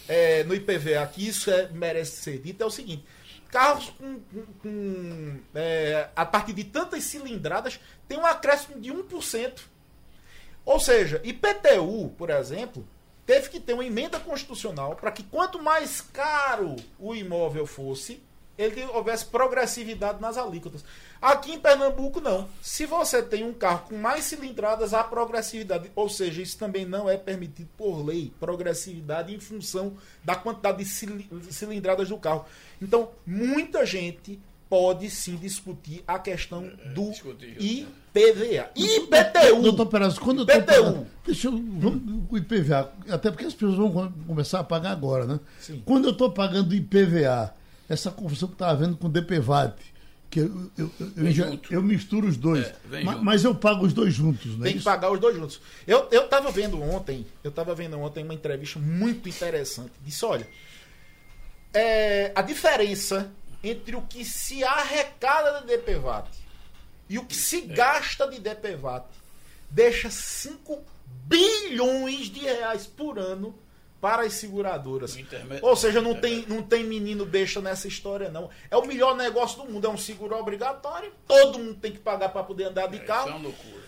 [0.07, 3.03] é, no IPVA que isso é, merece ser dito é o seguinte:
[3.51, 9.59] carros com, com- com, é, a partir de tantas cilindradas tem um acréscimo de 1%.
[10.65, 12.87] Ou seja, IPTU, por exemplo,
[13.25, 18.21] teve que ter uma emenda constitucional para que quanto mais caro o imóvel fosse,
[18.61, 20.83] ele houvesse progressividade nas alíquotas.
[21.21, 22.47] Aqui em Pernambuco, não.
[22.61, 25.91] Se você tem um carro com mais cilindradas, há progressividade.
[25.95, 28.31] Ou seja, isso também não é permitido por lei.
[28.39, 29.93] Progressividade em função
[30.23, 32.45] da quantidade de cili- cilindradas do carro.
[32.81, 38.69] Então, muita gente pode sim discutir a questão do discutir, IPVA.
[38.73, 39.61] IPTU.
[39.61, 40.65] Doutor Perazzo, quando eu tô IPTU.
[40.83, 44.91] pagando, deixa eu, vamos, o IPVA, até porque as pessoas vão com- começar a pagar
[44.91, 45.39] agora, né?
[45.59, 45.83] Sim.
[45.85, 47.53] Quando eu estou pagando IPVA,
[47.91, 49.75] essa confusão que estava havendo com o DPVAT,
[50.29, 51.73] que eu, eu, eu, eu, já- junto.
[51.73, 53.25] eu misturo os dois, É, vem ma- junto.
[53.25, 55.59] mas eu pago os dois juntos, não é Tem que pagar os dois juntos.
[55.85, 59.91] Eu, eu tava vendo ontem, eu tava vendo ontem uma entrevista muito interessante.
[60.05, 60.47] Disse, olha,
[61.73, 63.31] é, a diferença
[63.63, 66.27] entre o que se arrecada de DPVAT
[67.09, 69.05] e o que se gasta de DPVAT
[69.69, 70.81] deixa 5
[71.25, 73.53] bilhões de reais por ano
[74.01, 75.13] para as seguradoras.
[75.15, 78.49] O intermédio- Ou seja, não tem, não tem menino besta nessa história, não.
[78.71, 79.85] É o melhor negócio do mundo.
[79.85, 81.13] É um seguro obrigatório.
[81.27, 83.29] Todo mundo tem que pagar para poder andar de Isso carro.
[83.29, 83.81] é uma loucura.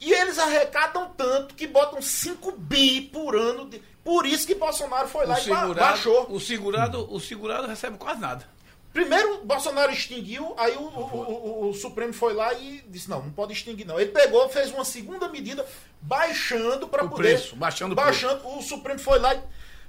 [0.00, 3.68] E eles arrecadam tanto que botam 5 bi por ano.
[3.68, 6.26] de- Por isso que Bolsonaro foi O lá e segurado, baixou.
[6.32, 8.48] o, segurado, o segurado recebe quase nada.
[8.94, 13.52] Primeiro, Bolsonaro extinguiu, aí o, o- o- Supremo foi lá e disse: não, não pode
[13.52, 14.00] extinguir, não.
[14.00, 15.64] Ele pegou, fez uma segunda medida,
[16.00, 17.22] baixando para poder.
[17.22, 19.40] preço, baixando o baixando, o Supremo foi lá e.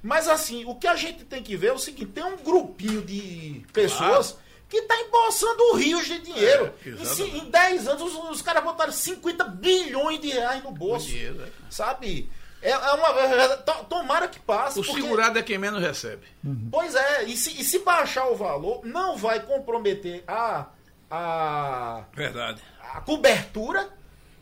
[0.04, 3.02] Mas assim, o que a gente tem que ver é o seguinte: tem um grupinho
[3.02, 4.38] de pessoas.
[4.70, 6.74] Que está embolsando rios de dinheiro.
[6.86, 6.90] É,
[7.24, 11.08] em, em 10 anos, os, os caras botaram 50 bilhões de reais no bolso.
[11.08, 11.50] dinheiro, é.
[11.70, 12.32] Sabe?
[12.62, 13.58] É, é uma.
[13.58, 14.80] to- Tomara que passe.
[14.80, 16.26] O porque- segurado é quem menos recebe.
[16.72, 20.68] Pois é, e se, e se baixar o valor, não vai comprometer a,
[21.10, 22.62] a, Verdade.
[22.94, 23.90] a cobertura,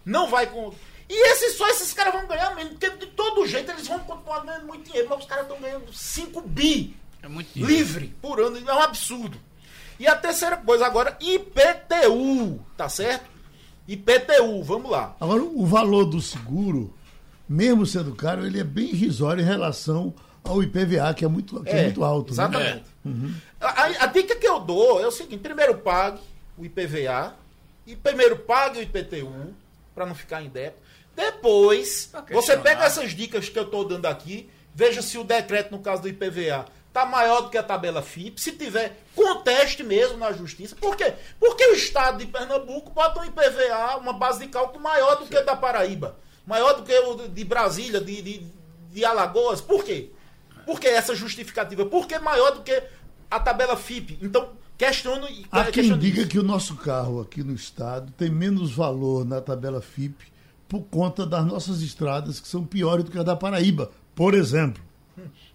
[0.06, 0.46] não vai.
[0.46, 0.72] Com...
[1.10, 4.42] E esses, só esses caras vão ganhar mesmo, porque de todo jeito eles vão continuar
[4.42, 7.76] ganhando muito dinheiro, mas os caras estão ganhando 5 bi É muito dinheiro.
[7.76, 9.38] livre por ano, é um absurdo.
[10.00, 13.26] E a terceira coisa agora, IPTU, tá certo?
[13.88, 15.16] IPTU, vamos lá.
[15.20, 16.94] Agora, o valor do seguro,
[17.48, 21.72] mesmo sendo caro, ele é bem irrisório em relação ao IPVA, que é muito, que
[21.72, 22.28] é, é muito alto.
[22.28, 22.34] Né?
[22.34, 22.86] Exatamente.
[23.04, 23.12] Né?
[23.12, 23.34] Uhum.
[23.60, 26.20] A, a, dica que eu dou é o seguinte: primeiro pague
[26.56, 27.36] o IPVA,
[27.86, 29.56] e primeiro pague o IPTU,
[29.96, 30.89] para não ficar em débito.
[31.20, 35.80] Depois, você pega essas dicas que eu estou dando aqui, veja se o decreto, no
[35.80, 38.40] caso do IPVA, está maior do que a tabela FIP.
[38.40, 40.78] Se tiver, conteste mesmo na justiça.
[40.78, 41.14] Por quê?
[41.38, 45.38] Porque o Estado de Pernambuco bota um IPVA, uma base de cálculo maior do que
[45.38, 48.48] o da Paraíba, maior do que o de Brasília, de, de,
[48.90, 49.60] de Alagoas.
[49.60, 50.12] Por quê?
[50.66, 51.86] Por que essa justificativa?
[51.86, 52.82] Porque é maior do que
[53.30, 54.18] a tabela FIP.
[54.22, 55.28] Então, questiono.
[55.52, 56.30] Há quem diga isso.
[56.30, 60.29] que o nosso carro aqui no Estado tem menos valor na tabela FIP
[60.70, 64.82] por conta das nossas estradas que são piores do que a da Paraíba, por exemplo.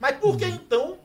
[0.00, 0.98] Mas por que então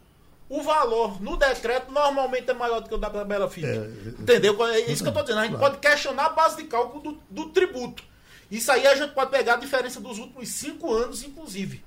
[0.49, 3.67] o valor no decreto normalmente é maior do que o da tabela FIP?
[3.67, 3.75] É,
[4.19, 4.65] Entendeu?
[4.65, 5.39] É isso que eu estou dizendo.
[5.39, 5.73] A gente claro.
[5.73, 8.03] pode questionar a base de cálculo do, do, tributo.
[8.49, 11.85] Isso aí a gente pode pegar a diferença dos últimos cinco anos, inclusive.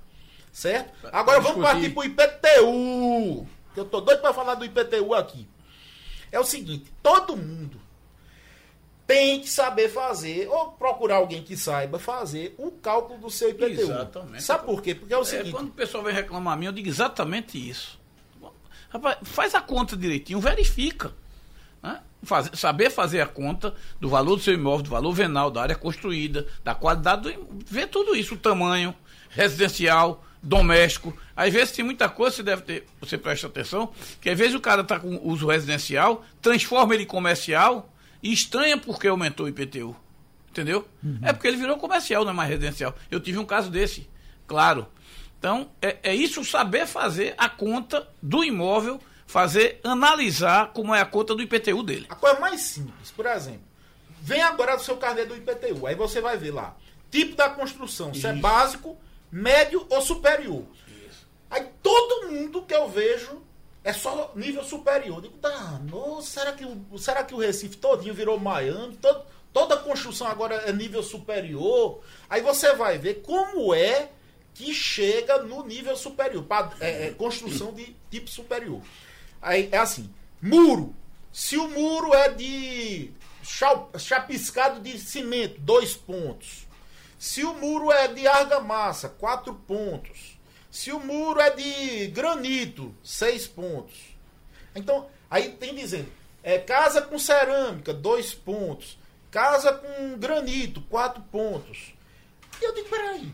[0.53, 1.09] Certo?
[1.11, 3.47] Agora vamos partir para o IPTU.
[3.75, 5.49] Que eu tô doido para falar do IPTU aqui.
[6.31, 7.82] É o seguinte: todo mundo
[9.13, 13.83] tem que saber fazer, ou procurar alguém que saiba fazer o cálculo do seu IPTU.
[13.83, 14.43] Exatamente.
[14.43, 14.95] Sabe por quê?
[14.95, 15.51] Porque é o é, seguinte.
[15.51, 18.01] Quando o pessoal vem reclamar a mim, eu digo exatamente isso.
[18.89, 21.13] Rapaz, faz a conta direitinho, verifica.
[21.83, 22.01] Né?
[22.23, 25.77] Faz, saber fazer a conta do valor do seu imóvel, do valor venal, da área
[25.77, 28.95] construída, da qualidade do Ver tudo isso, o tamanho,
[29.29, 31.15] residencial, doméstico.
[31.37, 34.61] Às vezes tem muita coisa, você deve ter, você presta atenção, que às vezes o
[34.61, 37.92] cara está com uso residencial, transforma ele em comercial
[38.23, 39.97] e estranha porque aumentou o IPTU.
[40.51, 40.87] Entendeu?
[41.03, 41.19] Uhum.
[41.23, 42.95] É porque ele virou comercial, não é mais residencial.
[43.11, 44.09] Eu tive um caso desse,
[44.47, 44.87] claro.
[45.39, 51.07] Então, é, é isso saber fazer a conta do imóvel, fazer, analisar como é a
[51.07, 52.07] conta do IPTU dele.
[52.11, 53.63] A coisa mais simples, por exemplo,
[54.21, 56.77] vem agora do seu carnê do IPTU, aí você vai ver lá,
[57.11, 58.97] tipo da construção, se é básico,
[59.33, 60.65] médio ou superior.
[61.09, 61.27] Isso.
[61.51, 63.43] Aí todo mundo que eu vejo
[63.85, 65.19] é só nível superior.
[65.19, 68.97] Eu digo, danou, será que, o, será que o Recife todinho virou Miami?
[68.97, 72.01] Todo, toda construção agora é nível superior?
[72.31, 74.11] Aí você vai ver como é
[74.55, 76.45] que chega no nível superior.
[76.45, 78.83] Pra, é, é, construção de tipo superior.
[79.41, 80.95] Aí é assim, muro.
[81.33, 83.11] Se o muro é de
[83.99, 86.69] chapiscado de cimento, dois pontos.
[87.19, 90.32] Se o muro é de argamassa, quatro pontos.
[90.73, 93.95] Se o muro é de granito, seis pontos.
[94.75, 96.11] Então, aí tem dizendo,
[96.43, 98.99] é casa com cerâmica, dois pontos.
[99.31, 101.93] Casa com granito, quatro pontos.
[102.59, 103.31] E eu digo, peraí,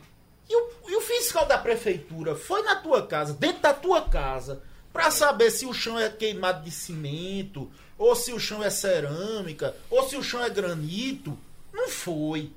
[0.48, 4.60] e o, e o fiscal da prefeitura foi na tua casa, dentro da tua casa,
[4.92, 9.76] para saber se o chão é queimado de cimento, ou se o chão é cerâmica,
[9.88, 11.38] ou se o chão é granito?
[11.72, 12.50] Não foi.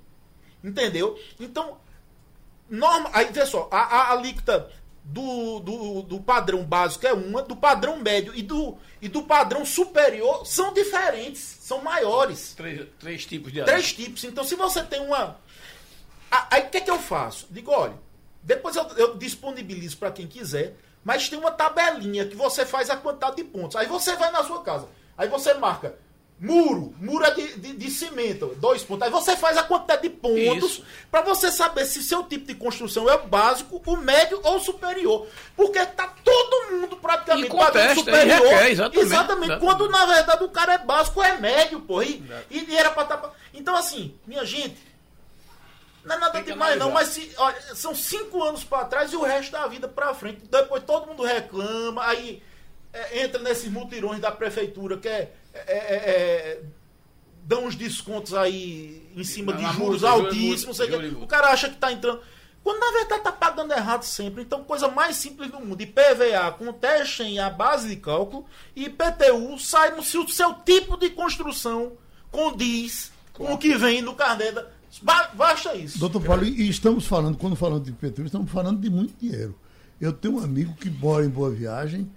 [0.64, 1.20] Entendeu?
[1.40, 1.78] Então,
[2.72, 4.72] norma, aí vê só, a, a alíquota
[5.04, 9.66] do, do, do, padrão básico é uma, do padrão médio e do, e do padrão
[9.66, 12.54] superior são diferentes, são maiores.
[12.56, 14.24] Três, três tipos de Três tipos.
[14.24, 15.38] Então, se você tem uma.
[16.50, 17.46] Aí o que, é que eu faço?
[17.50, 17.96] Digo, olha,
[18.42, 22.96] depois eu, eu disponibilizo para quem quiser, mas tem uma tabelinha que você faz a
[22.96, 23.76] quantidade de pontos.
[23.76, 25.96] Aí você vai na sua casa, aí você marca
[26.42, 29.04] Muro, muro é de, de, de, cimento, dois pontos.
[29.04, 33.08] Aí você faz a quantidade de pontos para você saber se seu tipo de construção
[33.08, 35.28] é o básico, o médio ou o superior.
[35.56, 38.42] Porque tá todo mundo praticamente pagando superior.
[38.42, 42.02] Requer, exatamente, exatamente, Quando na verdade o cara é básico, é médio, pô.
[42.02, 43.18] E, e era pra estar.
[43.18, 44.78] Tá, então, assim, minha gente,
[46.04, 49.22] não é nada demais, não, mas se, olha, são cinco anos para trás e o
[49.22, 50.42] resto da vida para frente.
[50.50, 52.42] Depois todo mundo reclama, aí
[52.92, 56.64] é, entra nesses mutirões da prefeitura que é é, é, é,
[57.44, 60.80] dão uns descontos aí em cima de juros altíssimos.
[60.80, 62.22] o cara acha que está entrando.
[62.64, 64.44] Quando na verdade está pagando errado sempre.
[64.44, 65.82] Então, coisa mais simples do mundo.
[65.82, 71.94] IPVA contestem a base de cálculo e IPTU saibam se o seu tipo de construção
[72.30, 74.68] condiz com o que vem no carnê da.
[75.34, 75.98] Basta isso.
[75.98, 79.58] Doutor Paulo, e estamos falando, quando falamos de IPTU, estamos falando de muito dinheiro.
[80.00, 82.12] Eu tenho um amigo que mora em Boa Viagem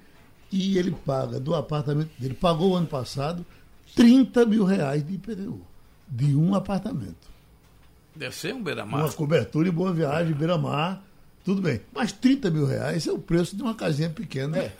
[0.55, 3.45] e ele paga do apartamento dele, pagou ano passado
[3.95, 5.61] 30 mil reais de IPTU,
[6.09, 7.33] de um apartamento.
[8.15, 9.03] Deve ser um beira-mar.
[9.03, 11.03] Uma cobertura e boa viagem, beira-mar,
[11.45, 11.81] tudo bem.
[11.93, 14.59] Mas 30 mil reais é o preço de uma casinha pequena.
[14.59, 14.73] É.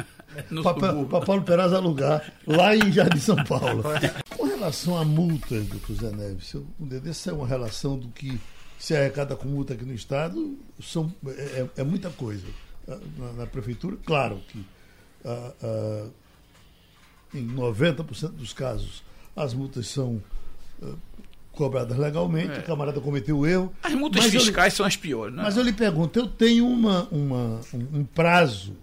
[0.63, 3.85] Para Paulo Peraz alugar lá em Jardim São Paulo.
[4.37, 6.55] Com relação a multas, doutor Zé Neves,
[7.09, 8.41] essa é uma relação do que
[8.79, 12.47] se arrecada com multa aqui no Estado, são, é, é, é muita coisa.
[13.17, 14.63] Na, na, prefeitura, claro que
[17.35, 19.03] em 90% dos casos,
[19.35, 20.23] as multas são
[20.81, 20.97] uh,
[21.53, 22.59] cobradas legalmente, é.
[22.59, 23.73] o camarada cometeu o erro.
[23.83, 25.43] As multas fiscais são as piores, né?
[25.43, 28.77] Mas eu lhe pergunto, eu tenho uma, uma um, um prazo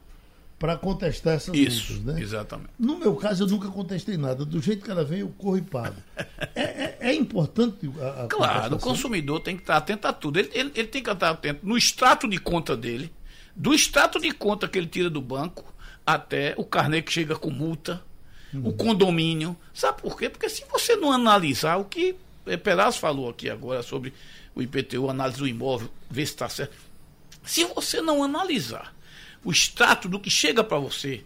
[0.59, 2.21] para contestar essas Isso, multas, né?
[2.21, 2.69] Exatamente.
[2.77, 4.45] No meu caso, eu nunca contestei nada.
[4.45, 5.95] Do jeito que ela vem, eu corro e pago.
[6.53, 10.37] é, é, é, importante a, a Claro, o consumidor tem que estar atento a tudo.
[10.37, 13.11] Ele, ele, ele tem que estar atento no extrato de conta dele,
[13.55, 15.70] do extrato de conta que ele tira do banco,
[16.13, 18.01] até o carnê que chega com multa,
[18.53, 18.69] uhum.
[18.69, 19.55] o condomínio.
[19.73, 20.29] Sabe por quê?
[20.29, 22.15] Porque se você não analisar o que
[22.63, 24.13] Peraz falou aqui agora sobre
[24.55, 26.75] o IPTU, análise do imóvel, ver se está certo.
[27.43, 28.93] Se você não analisar
[29.43, 31.23] o extrato do que chega para você,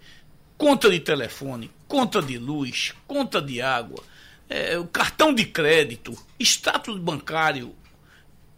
[0.58, 4.04] conta de telefone, conta de luz, conta de água,
[4.48, 7.76] é, o cartão de crédito, extrato bancário,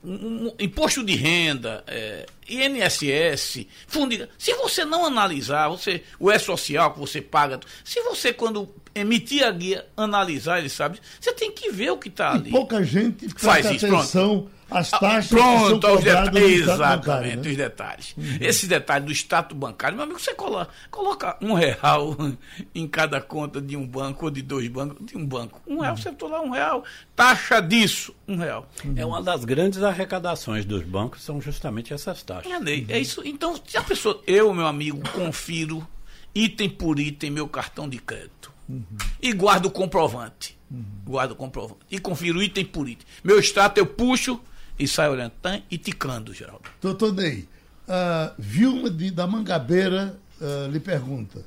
[0.04, 4.28] um, um, imposto de renda, é, INSS, fundo.
[4.38, 9.52] Se você não analisar, você, o E-Social que você paga, se você, quando emitir a
[9.52, 12.52] guia, analisar, ele sabe, você tem que ver o que está ali.
[12.52, 14.57] pouca gente faz atenção pronto.
[14.70, 17.50] Ah, taxas pronto, que são detalhes, Exatamente, bancário, né?
[17.50, 18.16] os detalhes.
[18.18, 18.38] Uhum.
[18.42, 22.16] Esse detalhe do status bancário, meu amigo, você coloca, coloca um real
[22.74, 25.62] em cada conta de um banco ou de dois bancos, de um banco.
[25.68, 25.98] Um real, uhum.
[26.02, 26.84] você botou lá um real,
[27.16, 28.68] taxa disso, um real.
[28.84, 28.94] Uhum.
[28.96, 32.52] É uma das grandes arrecadações dos bancos, são justamente essas taxas.
[32.52, 33.22] É, é isso.
[33.26, 35.88] Então, se a pessoa, eu, meu amigo, confiro
[36.36, 38.84] item por item meu cartão de crédito Uhum.
[39.22, 40.58] E guardo o comprovante.
[40.70, 40.84] Uhum.
[41.06, 41.80] Guardo o comprovante.
[41.90, 43.08] E confiro item por item.
[43.24, 44.40] Meu extrato eu puxo
[44.80, 45.34] e saio olhando
[45.70, 46.70] e ticando, Geraldo.
[46.82, 47.48] Doutor Ney,
[47.88, 51.40] uh, Vilma de, da Mangabeira uh, lhe pergunta.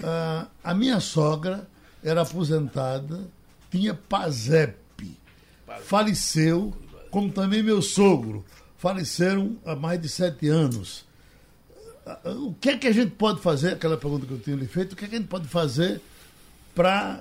[0.00, 1.68] Uh, a minha sogra
[2.02, 3.28] era aposentada,
[3.70, 4.76] tinha PASEP.
[5.82, 6.74] Faleceu,
[7.10, 8.44] como também meu sogro.
[8.78, 11.04] Faleceram há mais de sete anos.
[12.24, 13.72] O que é que a gente pode fazer?
[13.72, 16.00] Aquela pergunta que eu tinha lhe feito, o que é que a gente pode fazer
[16.72, 17.20] para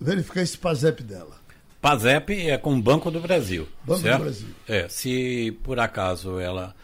[0.00, 1.43] verificar esse PASEP dela.
[1.84, 3.68] PASEP é com o Banco do Brasil.
[3.84, 4.16] Banco certo?
[4.16, 4.48] do Brasil.
[4.66, 6.74] É, se por acaso ela.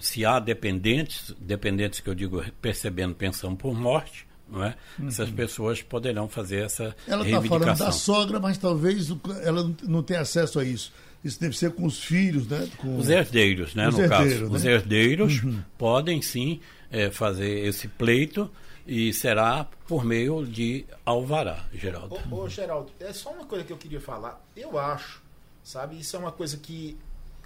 [0.00, 4.74] Se há dependentes, dependentes que eu digo percebendo pensão por morte, não é?
[4.98, 5.08] Uhum.
[5.08, 7.56] Essas pessoas poderão fazer essa ela reivindicação.
[7.56, 9.08] Ela está falando da sogra, mas talvez
[9.42, 10.92] ela não tenha acesso a isso.
[11.24, 12.68] Isso deve ser com os filhos, né?
[12.76, 12.98] Com...
[12.98, 13.88] Os herdeiros, né?
[13.88, 14.50] Os no herdeiros, caso.
[14.50, 14.56] Né?
[14.56, 15.62] Os herdeiros uhum.
[15.78, 18.50] podem sim é, fazer esse pleito
[18.90, 22.18] e será por meio de alvará, Geraldo.
[22.28, 24.44] Ô, ô, Geraldo, é só uma coisa que eu queria falar.
[24.56, 25.22] Eu acho,
[25.62, 26.98] sabe, isso é uma coisa que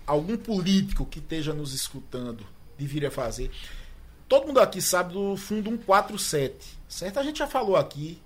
[0.07, 2.47] algum político que esteja nos escutando
[2.79, 3.51] deveria fazer.
[4.27, 7.21] Todo mundo aqui sabe do fundo 147, certo?
[7.21, 8.19] A gente já falou aqui.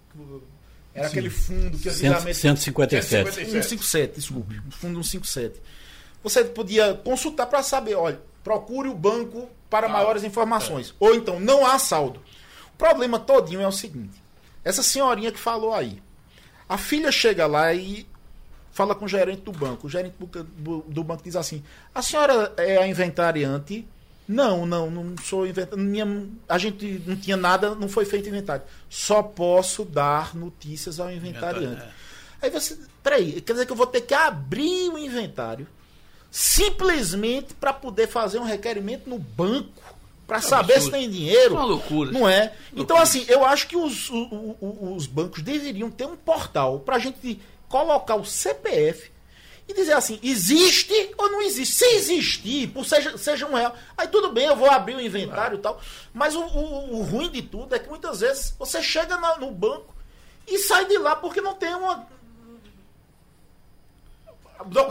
[0.95, 1.11] Era Sim.
[1.11, 2.35] aquele fundo que antigamente.
[2.37, 3.33] 157.
[3.35, 4.62] 157, desculpe.
[4.71, 5.61] Fundo 157.
[6.23, 10.91] Você podia consultar para saber, olha, procure o banco para ah, maiores informações.
[10.91, 10.93] É.
[11.01, 12.23] Ou então, não há saldo
[12.79, 14.22] problema todinho é o seguinte.
[14.64, 16.01] Essa senhorinha que falou aí.
[16.68, 18.07] A filha chega lá e
[18.70, 19.87] fala com o gerente do banco.
[19.89, 21.62] O gerente do, banco diz assim:
[21.95, 23.87] A senhora é a inventariante?
[24.26, 26.31] Não, não, não sou inventariante.
[26.49, 28.62] A gente não tinha nada, não foi feito inventário.
[28.89, 31.83] Só posso dar notícias ao inventariante.
[31.83, 31.91] É.
[32.43, 32.79] Aí você.
[33.03, 35.66] Peraí, quer dizer que eu vou ter que abrir o inventário
[36.31, 39.83] simplesmente para poder fazer um requerimento no banco
[40.29, 40.95] para saber absurdo.
[40.95, 41.55] se tem dinheiro.
[41.55, 42.12] Uma loucura.
[42.12, 42.53] Não é?
[42.76, 46.99] Então, assim, eu acho que os, os, os bancos deveriam ter um portal para a
[46.99, 49.11] gente colocar o CPF
[49.66, 51.74] e dizer assim, existe ou não existe?
[51.76, 55.57] Se existir, por seja, seja um real, aí tudo bem, eu vou abrir o inventário
[55.57, 55.81] e tal.
[56.12, 59.51] Mas o, o, o, ruim de tudo é que muitas vezes você chega na, no
[59.51, 59.95] banco
[60.47, 62.07] e sai de lá porque não tem uma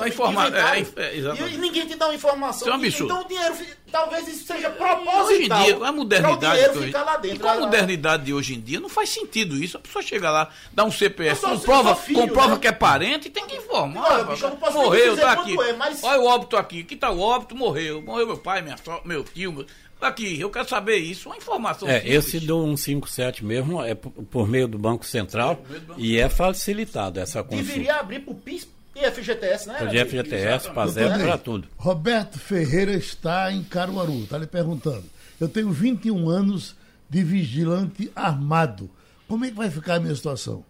[0.07, 2.69] Informa é, é, e ninguém te dá uma informação.
[2.69, 3.13] é um absurdo.
[3.13, 3.55] Então o dinheiro,
[3.91, 5.25] talvez isso seja proposital.
[5.25, 6.77] Hoje em dia, a modernidade.
[6.77, 9.75] Hoje, lá dentro, e com a modernidade de hoje em dia, não faz sentido isso.
[9.75, 12.59] A pessoa chega lá, dá um CPF, comprova, filho, comprova né?
[12.61, 14.19] que é parente e tem que informar.
[14.19, 15.59] Não, bicho, não morreu, tá aqui.
[15.61, 16.01] É, mas...
[16.01, 16.81] Olha o óbito aqui.
[16.81, 18.01] Aqui tá o óbito, morreu.
[18.01, 19.65] Morreu meu pai, minha, meu tio.
[19.99, 21.89] Aqui, eu quero saber isso, uma informação.
[21.89, 22.25] É, simples.
[22.25, 27.19] esse do 157 mesmo é por meio do Banco Central do Banco e é facilitado
[27.19, 27.63] essa consulta.
[27.63, 29.85] Deveria abrir para o PIS e FGTS, né?
[29.85, 31.67] De FGTS, PASEP, para tudo.
[31.77, 35.05] Roberto Ferreira está em Caruaru, está lhe perguntando.
[35.39, 36.75] Eu tenho 21 anos
[37.09, 38.89] de vigilante armado.
[39.27, 40.65] Como é que vai ficar a minha situação?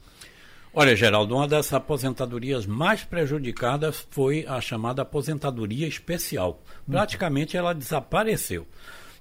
[0.73, 6.61] Olha, Geraldo, uma das aposentadorias mais prejudicadas foi a chamada aposentadoria especial.
[6.87, 8.67] Praticamente ela desapareceu.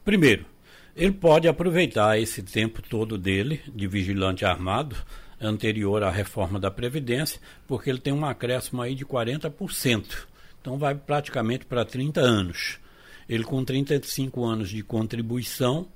[0.04, 0.44] Primeiro,
[0.94, 4.96] ele pode aproveitar esse tempo todo dele de vigilante armado
[5.40, 10.26] anterior à reforma da Previdência, porque ele tem um acréscimo aí de 40%.
[10.60, 12.78] Então vai praticamente para 30 anos.
[13.28, 15.88] Ele com 35 anos de contribuição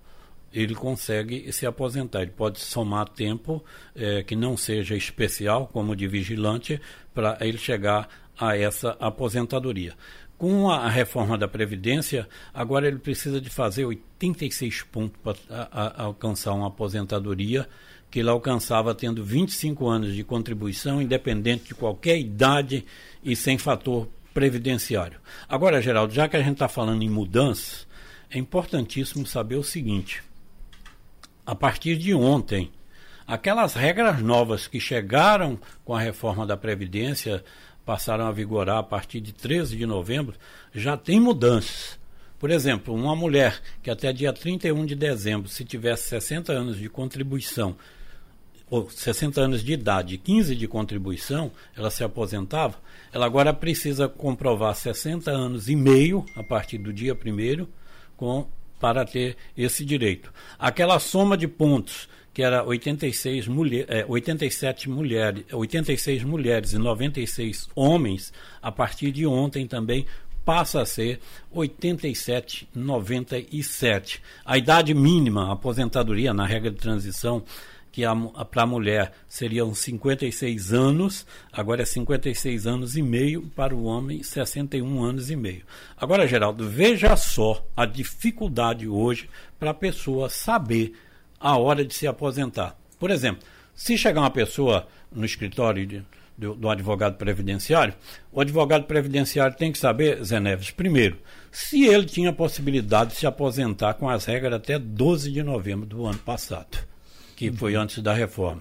[0.53, 2.23] ele consegue se aposentar.
[2.23, 3.65] Ele pode somar tempo
[3.95, 6.81] é, que não seja especial, como de vigilante,
[7.15, 9.95] para ele chegar a essa aposentadoria.
[10.37, 16.69] Com a reforma da Previdência, agora ele precisa de fazer 86 pontos para alcançar uma
[16.69, 17.69] aposentadoria
[18.11, 22.85] que ele alcançava tendo 25 anos de contribuição, independente de qualquer idade
[23.23, 25.21] e sem fator previdenciário.
[25.49, 27.87] Agora, Geraldo, já que a gente está falando em mudanças,
[28.31, 30.23] é importantíssimo saber o seguinte:
[31.47, 32.71] a partir de ontem,
[33.27, 37.45] aquelas regras novas que chegaram com a reforma da Previdência
[37.85, 40.37] passaram a vigorar a partir de 13 de novembro,
[40.73, 41.99] já tem mudanças.
[42.39, 46.89] Por exemplo, uma mulher que até dia 31 de dezembro, se tivesse 60 anos de
[46.89, 47.77] contribuição,
[48.71, 52.77] ou 60 anos de idade, 15 de contribuição, ela se aposentava,
[53.13, 57.67] ela agora precisa comprovar 60 anos e meio a partir do dia 1
[58.17, 58.47] com
[58.79, 60.33] para ter esse direito.
[60.59, 67.69] Aquela soma de pontos que era 86 mulher, é, 87 mulheres, 86 mulheres e 96
[67.75, 70.07] homens, a partir de ontem também
[70.45, 71.21] passa a ser
[71.55, 74.21] 87,97.
[74.45, 77.45] A idade mínima, a aposentadoria na regra de transição
[77.93, 78.03] que
[78.51, 84.23] para a mulher seriam 56 anos, agora é 56 anos e meio, para o homem
[84.23, 85.63] 61 anos e meio.
[85.97, 89.29] Agora, Geraldo, veja só a dificuldade hoje
[89.59, 90.95] para a pessoa saber
[91.39, 92.77] a hora de se aposentar.
[92.99, 93.43] Por exemplo,
[93.75, 96.05] se chegar uma pessoa no escritório
[96.41, 97.95] do, do, advogado previdenciário,
[98.33, 101.19] o advogado previdenciário tem que saber, Zé Neves, primeiro,
[101.53, 106.07] se ele tinha possibilidade de se aposentar com as regras até 12 de novembro do
[106.07, 106.91] ano passado
[107.41, 108.61] que foi antes da reforma.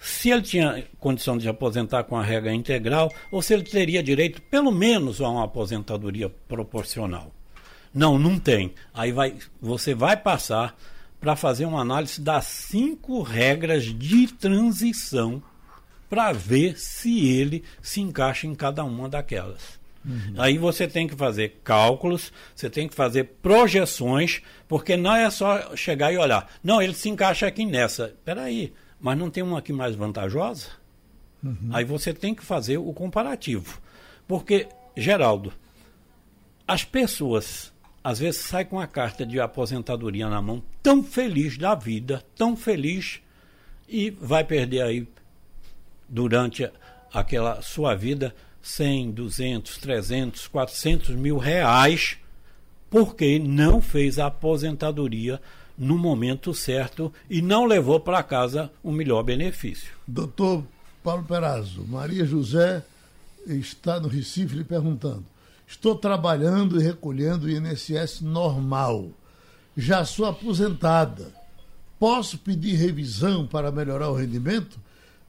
[0.00, 4.40] Se ele tinha condição de aposentar com a regra integral, ou se ele teria direito,
[4.42, 7.34] pelo menos, a uma aposentadoria proporcional.
[7.92, 8.72] Não, não tem.
[8.92, 10.76] Aí vai, você vai passar
[11.20, 15.42] para fazer uma análise das cinco regras de transição
[16.14, 19.80] para ver se ele se encaixa em cada uma daquelas.
[20.04, 20.34] Uhum.
[20.38, 25.74] Aí você tem que fazer cálculos, você tem que fazer projeções, porque não é só
[25.74, 26.48] chegar e olhar.
[26.62, 28.06] Não, ele se encaixa aqui nessa.
[28.06, 30.68] Espera aí, mas não tem uma aqui mais vantajosa?
[31.42, 31.70] Uhum.
[31.72, 33.80] Aí você tem que fazer o comparativo.
[34.28, 35.52] Porque, Geraldo,
[36.68, 37.72] as pessoas
[38.04, 42.54] às vezes saem com a carta de aposentadoria na mão, tão feliz da vida, tão
[42.54, 43.20] feliz,
[43.88, 45.08] e vai perder aí,
[46.08, 46.70] durante
[47.12, 52.16] aquela sua vida, 100, 200, 300, 400 mil reais,
[52.88, 55.40] porque não fez a aposentadoria
[55.76, 59.92] no momento certo e não levou para casa o melhor benefício.
[60.06, 60.64] Doutor
[61.02, 62.82] Paulo Perazzo, Maria José
[63.46, 65.24] está no Recife lhe perguntando:
[65.66, 69.10] estou trabalhando e recolhendo o INSS normal.
[69.76, 71.32] Já sou aposentada.
[71.98, 74.78] Posso pedir revisão para melhorar o rendimento?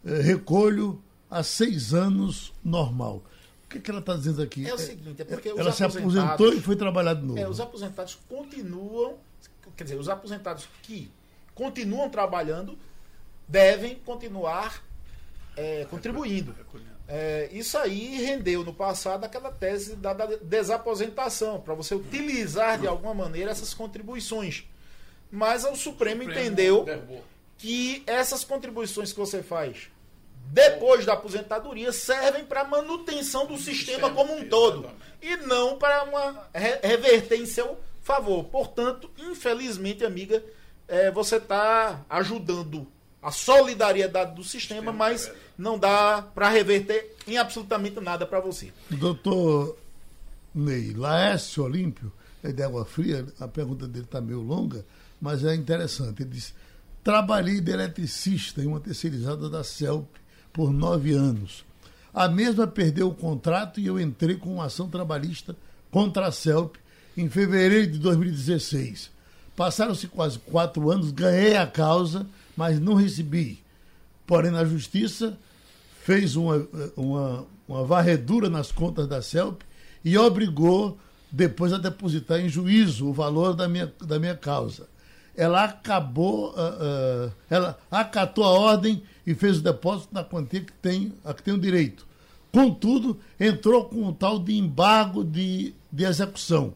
[0.05, 3.23] Eh, recolho há seis anos normal.
[3.65, 4.67] O que, é que ela está dizendo aqui?
[4.67, 7.39] É o seguinte, é porque ela se aposentou e foi trabalhar de novo.
[7.39, 9.17] É, os aposentados continuam,
[9.75, 11.11] quer dizer, os aposentados que
[11.55, 12.77] continuam trabalhando
[13.47, 14.83] devem continuar
[15.57, 16.55] é, contribuindo.
[17.07, 22.87] É, isso aí rendeu no passado aquela tese da, da desaposentação, para você utilizar de
[22.87, 24.63] alguma maneira essas contribuições.
[25.31, 26.85] Mas o Supremo, Supremo entendeu
[27.57, 29.89] que essas contribuições que você faz
[30.45, 34.89] depois da aposentadoria servem para manutenção do sistema como um todo
[35.21, 36.47] e não para uma
[36.81, 38.43] reverter em seu favor.
[38.45, 40.43] Portanto, infelizmente, amiga,
[40.87, 42.87] é, você está ajudando
[43.21, 48.71] a solidariedade do sistema, mas não dá para reverter em absolutamente nada para você.
[48.91, 49.75] Doutor
[50.53, 52.11] Ney, Laércio Olímpio,
[52.43, 54.85] é de Água Fria, a pergunta dele está meio longa,
[55.19, 56.21] mas é interessante.
[56.21, 56.53] Ele diz:
[57.03, 60.05] trabalhei de eletricista em uma terceirizada da CELP
[60.55, 61.65] por nove anos.
[62.13, 65.53] A mesma perdeu o contrato e eu entrei com uma ação trabalhista
[65.91, 66.77] contra a CELP
[67.17, 69.11] em fevereiro de 2016.
[69.53, 72.25] Passaram-se quase quatro anos, ganhei a causa,
[72.55, 73.59] mas não recebi.
[74.25, 75.37] Porém, na justiça,
[76.03, 79.61] fez uma, uma, uma varredura nas contas da CELP
[80.05, 80.97] e obrigou
[81.29, 84.87] depois a depositar em juízo o valor da minha, da minha causa.
[85.37, 90.73] Ela acabou, uh, uh, ela acatou a ordem e fez o depósito na quantia que
[90.73, 92.05] tem, a que tem o direito.
[92.51, 96.73] Contudo, entrou com um tal de embargo de, de execução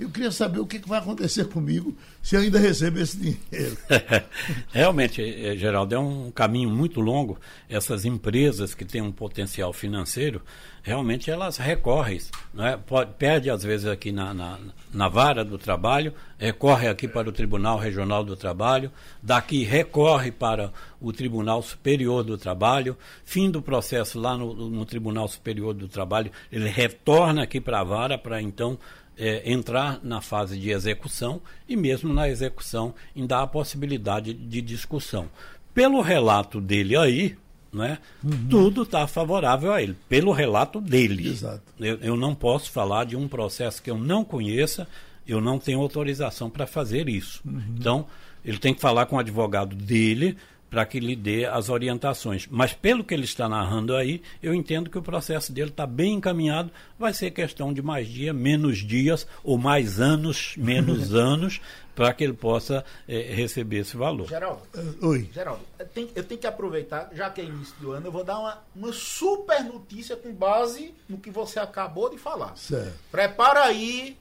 [0.00, 3.76] Eu queria saber o que, vai acontecer comigo se eu ainda receber esse dinheiro.
[4.72, 7.38] Realmente, eh, Geraldo, é um caminho muito longo.
[7.68, 10.40] Essas empresas que têm um potencial financeiro,
[10.82, 12.18] realmente elas recorrem.
[12.58, 12.78] É?
[12.78, 14.58] Pode, perde, às vezes, aqui na, na,
[14.92, 18.90] na vara do trabalho, recorre aqui para o Tribunal Regional do Trabalho,
[19.22, 25.28] daqui recorre para o Tribunal Superior do Trabalho, fim do processo lá no, no Tribunal
[25.28, 28.78] Superior do Trabalho, ele retorna aqui para a vara para então
[29.20, 34.62] é, entrar na fase de execução e mesmo na execução ainda há a possibilidade de
[34.62, 35.28] discussão.
[35.74, 37.36] Pelo relato dele aí,
[37.70, 38.48] né, uhum.
[38.48, 41.28] tudo está favorável a ele, pelo relato dele.
[41.28, 41.62] Exato.
[41.78, 44.88] Eu, eu não posso falar de um processo que eu não conheça,
[45.28, 47.42] eu não tenho autorização para fazer isso.
[47.44, 47.62] Uhum.
[47.78, 48.06] Então,
[48.42, 50.36] ele tem que falar com o advogado dele
[50.70, 52.46] para que lhe dê as orientações.
[52.48, 56.14] Mas pelo que ele está narrando aí, eu entendo que o processo dele está bem
[56.14, 56.70] encaminhado.
[56.98, 61.60] Vai ser questão de mais dia, menos dias, ou mais anos, menos anos,
[61.94, 64.28] para que ele possa é, receber esse valor.
[64.28, 65.28] Geraldo, uh, oi.
[65.34, 68.24] Geraldo, eu tenho, eu tenho, que aproveitar, já que é início do ano, eu vou
[68.24, 72.56] dar uma, uma super notícia com base no que você acabou de falar.
[72.56, 72.94] Certo.
[73.10, 74.16] Prepara aí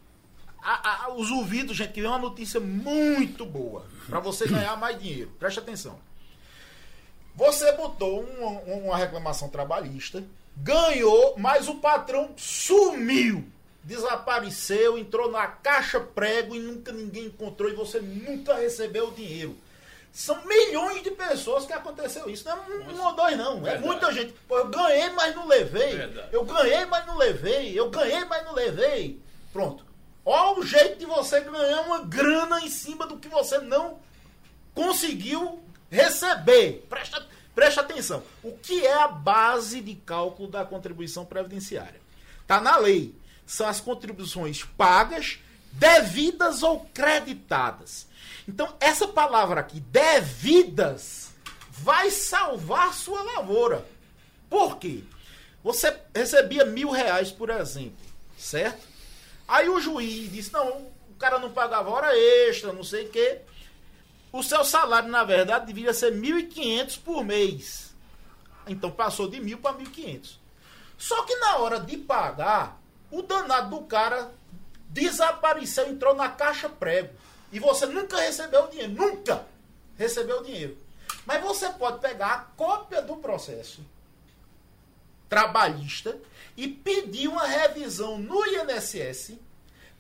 [0.62, 5.00] a, a, os ouvidos, gente, que vem uma notícia muito boa para você ganhar mais
[5.00, 5.32] dinheiro.
[5.40, 6.09] Preste atenção.
[7.40, 10.22] Você botou uma, uma reclamação trabalhista,
[10.58, 13.46] ganhou, mas o patrão sumiu.
[13.82, 19.56] Desapareceu, entrou na caixa prego e nunca ninguém encontrou e você nunca recebeu o dinheiro.
[20.12, 22.44] São milhões de pessoas que aconteceu isso.
[22.44, 23.60] Não é um, um ou dois, não.
[23.60, 23.84] É Verdade.
[23.84, 24.34] É muita gente.
[24.46, 25.96] Pô, eu ganhei, mas não levei.
[25.96, 26.28] Verdade.
[26.34, 27.80] Eu ganhei, mas não levei.
[27.80, 29.18] Eu ganhei, mas não levei.
[29.54, 29.86] Pronto.
[30.26, 33.98] Olha o jeito de você ganhar uma grana em cima do que você não
[34.76, 36.86] conseguiu receber.
[36.90, 37.26] Presta,
[37.56, 38.24] presta atenção.
[38.44, 42.00] O que é a base de cálculo da contribuição previdenciária?
[42.42, 43.16] Está na lei.
[43.46, 45.40] São as contribuições pagas,
[45.72, 48.08] devidas ou creditadas.
[48.48, 51.32] Então, essa palavra aqui, devidas,
[51.72, 53.86] vai salvar sua lavoura.
[54.50, 55.04] Por quê?
[55.64, 57.98] Você recebia mil reais, por exemplo,
[58.38, 58.88] certo?
[59.48, 63.42] Aí o juiz disse: não, o cara não pagava hora extra, não sei o quê
[64.32, 67.96] o seu salário, na verdade, deveria ser 1.500 por mês.
[68.68, 70.38] Então passou de 1.000 para 1.500.
[70.98, 74.32] Só que na hora de pagar, o danado do cara
[74.90, 77.14] desapareceu, entrou na caixa prego.
[77.52, 78.94] E você nunca recebeu o dinheiro.
[78.94, 79.46] Nunca
[79.98, 80.78] recebeu o dinheiro.
[81.26, 83.84] Mas você pode pegar a cópia do processo
[85.28, 86.18] trabalhista
[86.58, 89.34] e pedir uma revisão no INSS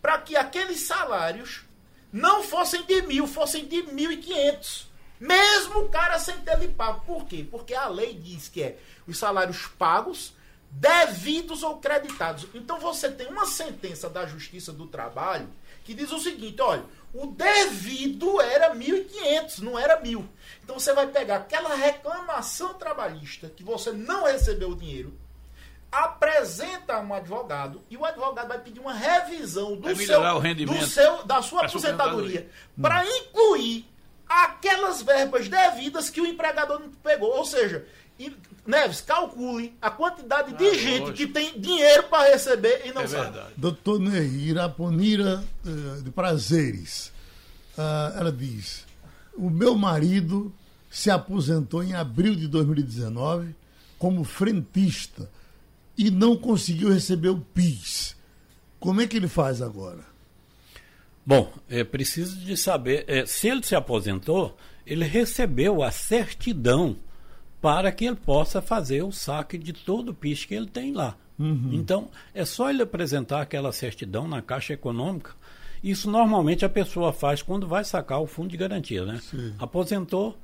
[0.01, 1.61] para que aqueles salários
[2.11, 4.87] não fossem de mil, fossem de mil e quinhentos.
[5.19, 7.05] Mesmo o cara sem ter lhe pago.
[7.05, 7.45] Por quê?
[7.49, 10.33] Porque a lei diz que é os salários pagos,
[10.71, 12.47] devidos ou creditados.
[12.53, 15.49] Então você tem uma sentença da Justiça do Trabalho
[15.83, 20.27] que diz o seguinte: olha, o devido era 1.500, não era mil.
[20.63, 25.13] Então você vai pegar aquela reclamação trabalhista que você não recebeu o dinheiro
[25.91, 30.21] apresenta um advogado e o advogado vai pedir uma revisão do, seu,
[30.65, 32.47] do seu, da sua aposentadoria
[32.79, 33.87] para incluir
[34.27, 37.35] aquelas verbas devidas que o empregador não pegou.
[37.35, 37.85] Ou seja,
[38.65, 41.17] Neves, calcule a quantidade ah, de gente lógico.
[41.17, 43.31] que tem dinheiro para receber e não é sabe.
[43.31, 43.53] Verdade.
[43.57, 47.11] Doutor Ney, Iraponira uh, de Prazeres,
[47.77, 48.85] uh, ela diz:
[49.35, 50.53] O meu marido
[50.89, 53.55] se aposentou em abril de 2019
[53.97, 55.29] como frentista
[55.99, 58.15] e não conseguiu receber o PIS.
[58.79, 60.05] Como é que ele faz agora?
[61.25, 66.95] Bom, é preciso de saber, é, se ele se aposentou, ele recebeu a certidão
[67.61, 71.17] para que ele possa fazer o saque de todo o PIS que ele tem lá.
[71.37, 71.71] Uhum.
[71.73, 75.33] Então, é só ele apresentar aquela certidão na Caixa Econômica.
[75.83, 79.19] Isso normalmente a pessoa faz quando vai sacar o fundo de garantia, né?
[79.21, 79.53] Sim.
[79.59, 80.37] Aposentou,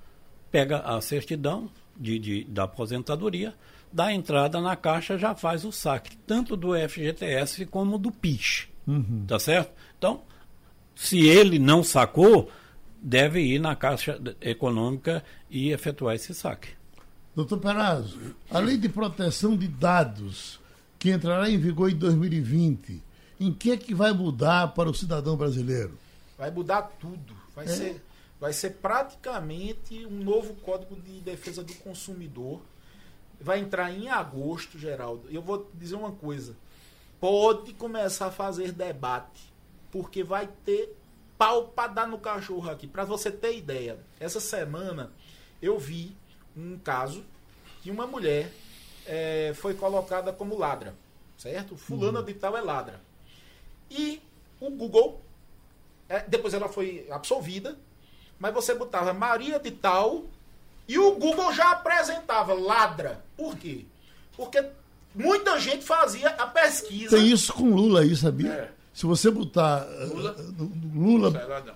[0.51, 3.53] pega a certidão de, de, da aposentadoria,
[3.91, 8.67] da entrada na caixa já faz o saque, tanto do FGTS como do PIS.
[8.87, 9.25] Uhum.
[9.27, 9.71] Tá certo?
[9.97, 10.21] Então,
[10.95, 12.49] se ele não sacou,
[13.01, 16.69] deve ir na Caixa Econômica e efetuar esse saque.
[17.35, 20.59] Doutor Perazzo, a lei de proteção de dados,
[20.97, 23.03] que entrará em vigor em 2020,
[23.39, 25.97] em que é que vai mudar para o cidadão brasileiro?
[26.37, 27.35] Vai mudar tudo.
[27.53, 27.67] Vai, é?
[27.67, 28.03] ser,
[28.39, 32.61] vai ser praticamente um novo Código de Defesa do Consumidor
[33.45, 35.29] vai entrar em agosto, Geraldo.
[35.29, 36.57] Eu vou dizer uma coisa.
[37.19, 39.53] Pode começar a fazer debate,
[39.91, 40.97] porque vai ter
[41.37, 42.87] pau para dar no cachorro aqui.
[42.87, 45.11] Para você ter ideia, essa semana
[45.61, 46.17] eu vi
[46.57, 47.23] um caso
[47.83, 48.51] que uma mulher
[49.05, 50.95] é, foi colocada como ladra,
[51.37, 51.77] certo?
[51.77, 52.25] Fulana uhum.
[52.25, 52.99] de tal é ladra.
[53.91, 54.19] E
[54.59, 55.21] o Google
[56.09, 57.77] é, depois ela foi absolvida,
[58.39, 60.25] mas você botava Maria de tal
[60.87, 63.23] e o Google já apresentava ladra.
[63.35, 63.85] Por quê?
[64.35, 64.63] Porque
[65.13, 67.15] muita gente fazia a pesquisa.
[67.17, 68.51] Tem isso com Lula aí, sabia?
[68.51, 68.71] É.
[68.93, 71.75] Se você botar Lula, uh, Lula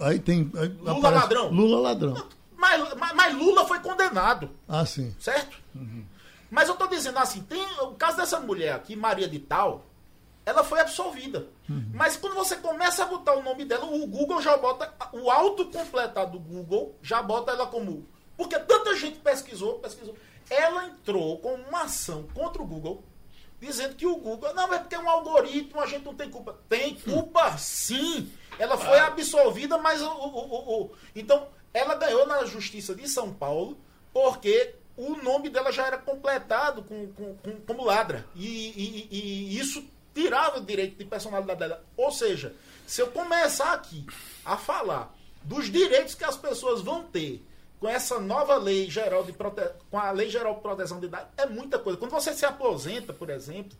[0.00, 1.50] aí tem aí Lula ladrão.
[1.50, 2.28] Lula ladrão.
[2.56, 4.50] Mas, mas, mas, Lula foi condenado.
[4.66, 5.14] Ah, sim.
[5.18, 5.56] Certo?
[5.74, 6.04] Uhum.
[6.50, 9.86] Mas eu tô dizendo assim, tem o caso dessa mulher aqui, Maria de Tal,
[10.44, 11.46] ela foi absolvida.
[11.68, 11.90] Uhum.
[11.94, 16.32] Mas quando você começa a botar o nome dela, o Google já bota, o autocompletado
[16.32, 18.06] do Google já bota ela como.
[18.38, 20.16] Porque tanta gente pesquisou, pesquisou.
[20.48, 23.02] Ela entrou com uma ação contra o Google,
[23.60, 24.54] dizendo que o Google.
[24.54, 26.56] Não, é porque é um algoritmo, a gente não tem culpa.
[26.68, 28.32] Tem culpa sim.
[28.56, 30.90] Ela foi absolvida, mas o, o, o, o.
[31.16, 33.76] Então, ela ganhou na Justiça de São Paulo,
[34.12, 38.24] porque o nome dela já era completado com, com, com como ladra.
[38.36, 39.84] E, e, e, isso
[40.14, 41.84] tirava o direito de personalidade dela.
[41.96, 42.54] Ou seja,
[42.86, 44.06] se eu começar aqui
[44.44, 45.12] a falar
[45.42, 47.44] dos direitos que as pessoas vão ter
[47.80, 49.62] com essa nova lei geral de prote...
[49.90, 51.98] com a lei geral de proteção de dados, é muita coisa.
[51.98, 53.76] Quando você se aposenta, por exemplo,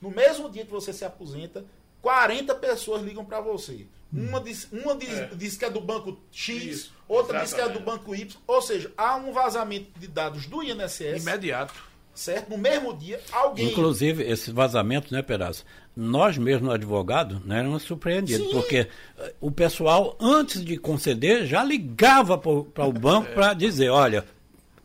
[0.00, 1.64] no mesmo dia que você se aposenta,
[2.02, 3.86] 40 pessoas ligam para você.
[4.12, 5.26] Uma, diz, uma diz, é.
[5.34, 7.44] diz, que é do banco X, Isso, outra exatamente.
[7.44, 8.40] diz que é do banco Y.
[8.46, 11.22] Ou seja, há um vazamento de dados do INSS.
[11.22, 11.74] Imediato.
[12.18, 12.50] Certo?
[12.50, 13.70] No mesmo dia, alguém.
[13.70, 15.64] Inclusive, esses vazamentos, né, Perazzo?
[15.96, 18.48] Nós mesmos, advogados, né, éramos surpreendidos.
[18.48, 18.52] Sim.
[18.52, 18.88] Porque
[19.18, 23.34] eh, o pessoal, antes de conceder, já ligava para o banco é.
[23.34, 24.24] para dizer: olha,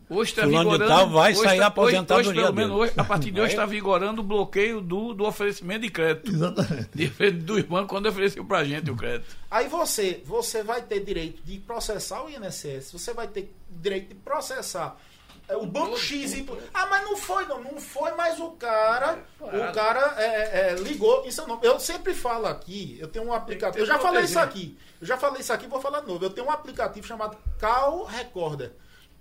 [0.08, 0.86] Hoje está vigorando.
[0.86, 3.66] Tal vai sair tá, aposentado hoje, hoje, pelo menos hoje, a partir de hoje está
[3.66, 6.30] vigorando o bloqueio do, do oferecimento de crédito.
[6.30, 6.88] Exatamente.
[6.94, 9.36] Diferente dos bancos quando ofereceu para a gente o crédito.
[9.50, 14.14] Aí você, você vai ter direito de processar o INSS, você vai ter direito de
[14.14, 15.13] processar é,
[15.50, 16.46] o banco X e...
[16.72, 21.24] Ah, mas não foi, não, não foi, mas o cara, o cara é, é, ligou.
[21.26, 21.60] Isso não.
[21.62, 23.82] Eu sempre falo aqui, eu tenho um aplicativo.
[23.82, 24.78] Eu já falei isso aqui.
[25.00, 26.24] Eu já falei isso aqui, vou falar de novo.
[26.24, 28.72] Eu tenho um aplicativo chamado Call Recorder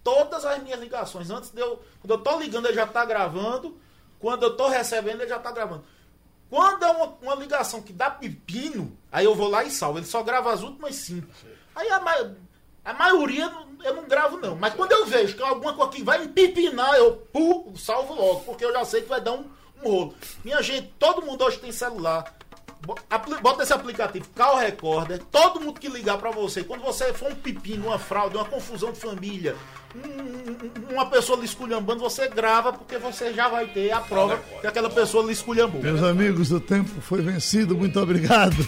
[0.04, 1.30] todas as minhas ligações.
[1.30, 1.82] Antes de eu.
[2.02, 3.80] Quando eu tô ligando, ele já tá gravando.
[4.20, 5.84] Quando eu tô recebendo, ele já tá gravando.
[6.50, 9.98] Quando é uma, uma ligação que dá pepino, aí eu vou lá e salvo.
[9.98, 11.28] Ele só grava as últimas cinco.
[11.76, 12.00] Aí a,
[12.86, 13.52] a maioria
[13.84, 14.56] eu não gravo, não.
[14.56, 18.42] Mas quando eu vejo que alguma coisa que vai me pipinar, eu pulo, salvo logo,
[18.42, 19.46] porque eu já sei que vai dar um,
[19.82, 20.16] um rolo.
[20.44, 22.34] Minha gente, todo mundo hoje tem celular.
[23.42, 25.22] Bota esse aplicativo, Call Recorder.
[25.32, 28.92] Todo mundo que ligar para você, quando você for um pepino, uma fraude, uma confusão
[28.92, 29.56] de família,
[29.96, 34.68] um, uma pessoa lhe esculhambando, você grava porque você já vai ter a prova que
[34.68, 35.82] aquela pessoa lhe esculhambou.
[35.82, 37.74] Meus amigos, o tempo foi vencido.
[37.74, 38.68] Muito obrigado.